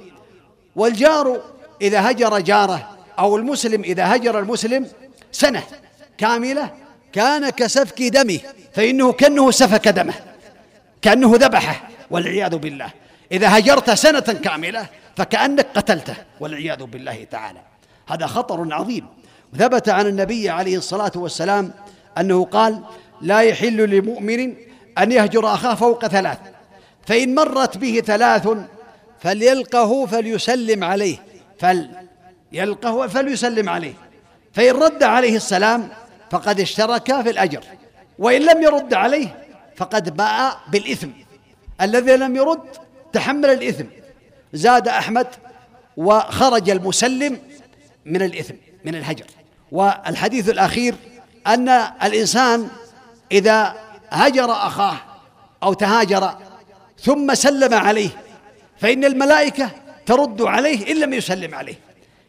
[0.75, 1.41] والجار
[1.81, 4.87] إذا هجر جاره أو المسلم إذا هجر المسلم
[5.31, 5.63] سنة
[6.17, 6.71] كاملة
[7.13, 8.39] كان كسفك دمه
[8.73, 10.13] فإنه كأنه سفك دمه
[11.01, 13.02] كأنه ذبحه والعياذ بالله.
[13.31, 14.85] إذا هجرت سنة كاملة
[15.17, 17.59] فكأنك قتلته والعياذ بالله تعالى.
[18.07, 19.07] هذا خطر عظيم.
[19.57, 21.73] ثبت عن النبي عليه الصلاة والسلام
[22.17, 22.83] أنه قال
[23.21, 24.55] لا يحل لمؤمن
[24.97, 26.37] أن يهجر أخاه فوق ثلاث
[27.07, 28.49] فإن مرت به ثلاث
[29.19, 31.17] فليلقه فليسلم عليه
[31.59, 33.93] فليلقه فليسلم عليه.
[34.53, 35.89] فإن رد عليه السلام
[36.31, 37.63] فقد اشترك في الأجر
[38.19, 39.45] وإن لم يرد عليه
[39.75, 41.09] فقد باء بالإثم.
[41.81, 42.82] الذي لم يرد
[43.13, 43.85] تحمل الإثم.
[44.53, 45.27] زاد أحمد
[45.97, 47.39] وخرج المسلم
[48.05, 48.53] من الإثم
[48.85, 49.25] من الهجر.
[49.71, 50.95] والحديث الأخير
[51.47, 51.69] أن
[52.03, 52.67] الإنسان
[53.31, 53.75] إذا
[54.09, 54.97] هجر أخاه
[55.63, 56.37] أو تهاجر
[56.99, 58.09] ثم سلم عليه
[58.77, 59.69] فإن الملائكة
[60.05, 61.75] ترد عليه إن لم يسلم عليه.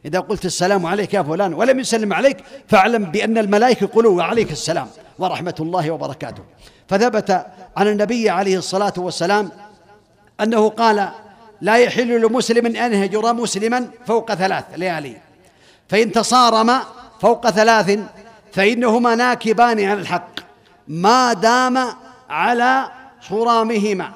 [0.05, 2.37] إذا قلت السلام عليك يا فلان ولم يسلم عليك
[2.69, 6.43] فاعلم بأن الملائكة يقولون عليك السلام ورحمة الله وبركاته.
[6.89, 9.51] فثبت عن النبي عليه الصلاة والسلام
[10.41, 11.09] أنه قال
[11.61, 15.17] لا يحل لمسلم أن يهجر مسلما فوق ثلاث ليالي.
[15.89, 16.81] فإن تصارم
[17.21, 17.99] فوق ثلاث
[18.53, 20.31] فإنهما ناكبان على الحق.
[20.89, 21.79] ما دام
[22.31, 22.91] على
[23.29, 24.13] صرامهما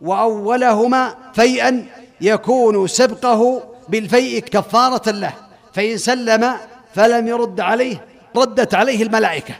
[0.00, 1.86] وأولهما فيئا
[2.20, 5.32] يكون سبقه بالفيء كفارة له.
[5.72, 6.54] فإن سلم
[6.94, 8.04] فلم يرد عليه
[8.36, 9.54] ردت عليه الملائكة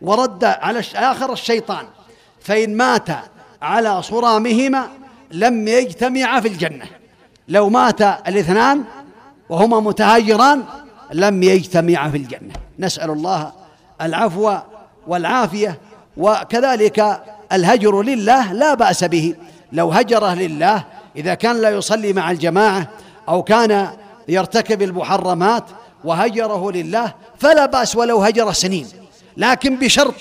[0.00, 1.86] ورد على آخر الشيطان.
[2.40, 3.08] فإن مات
[3.62, 4.88] على صرامهما
[5.30, 6.84] لم يجتمعا في الجنة.
[7.48, 8.84] لو مات الاثنان
[9.48, 10.64] وهما متهاجران
[11.12, 12.52] لم يجتمعا في الجنة.
[12.78, 13.52] نسأل الله
[14.02, 14.56] العفو
[15.06, 15.78] والعافية
[16.16, 17.22] وكذلك
[17.52, 19.34] الهجر لله لا بأس به.
[19.72, 20.84] لو هجره لله
[21.16, 22.88] إذا كان لا يصلي مع الجماعة
[23.28, 23.88] أو كان
[24.28, 25.64] يرتكب المحرمات
[26.04, 28.86] وهجره لله فلا بأس ولو هجر سنين.
[29.36, 30.14] لكن بشرط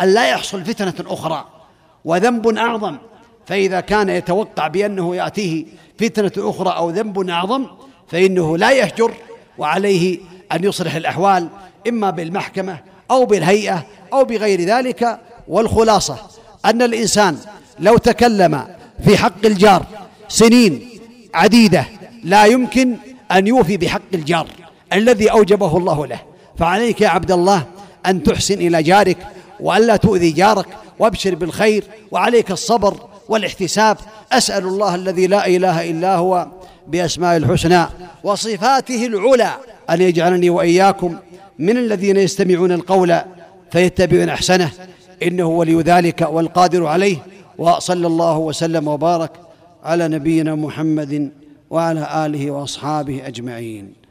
[0.00, 1.44] أن لا يحصل فتنة أخرى
[2.04, 2.96] وذنب أعظم
[3.52, 5.64] فإذا كان يتوقع بأنه يأتيه
[5.98, 7.66] فتنة أخرى أو ذنب أعظم
[8.08, 9.14] فإنه لا يهجر
[9.58, 10.18] وعليه
[10.52, 11.48] أن يصلح الأحوال
[11.88, 12.78] إما بالمحكمة
[13.10, 15.20] أو بالهيئة أو بغير ذلك.
[15.48, 16.16] والخلاصة
[16.64, 17.38] أن الإنسان
[17.80, 18.66] لو تكلم
[19.04, 19.86] في حق الجار
[20.28, 20.88] سنين
[21.34, 21.86] عديدة
[22.24, 22.96] لا يمكن
[23.32, 24.46] أن يوفي بحق الجار
[24.92, 26.20] الذي أوجبه الله له.
[26.58, 27.66] فعليك يا عبد الله
[28.06, 29.18] أن تحسن إلى جارك
[29.60, 30.66] وألا تؤذي جارك
[30.98, 33.96] وابشر بالخير وعليك الصبر والاحتساب
[34.32, 36.46] أسأل الله الذي لا إله إلا هو
[36.86, 37.86] بأسماء الحسنى
[38.24, 39.50] وصفاته العلى
[39.90, 41.16] أن يجعلني وإياكم
[41.58, 43.18] من الذين يستمعون القول
[43.72, 44.70] فيتبعون أحسنه
[45.22, 47.16] إنه ولي ذلك والقادر عليه
[47.58, 49.30] وصلى الله وسلم وبارك
[49.84, 51.30] على نبينا محمد
[51.70, 54.01] وعلى آله وأصحابه أجمعين.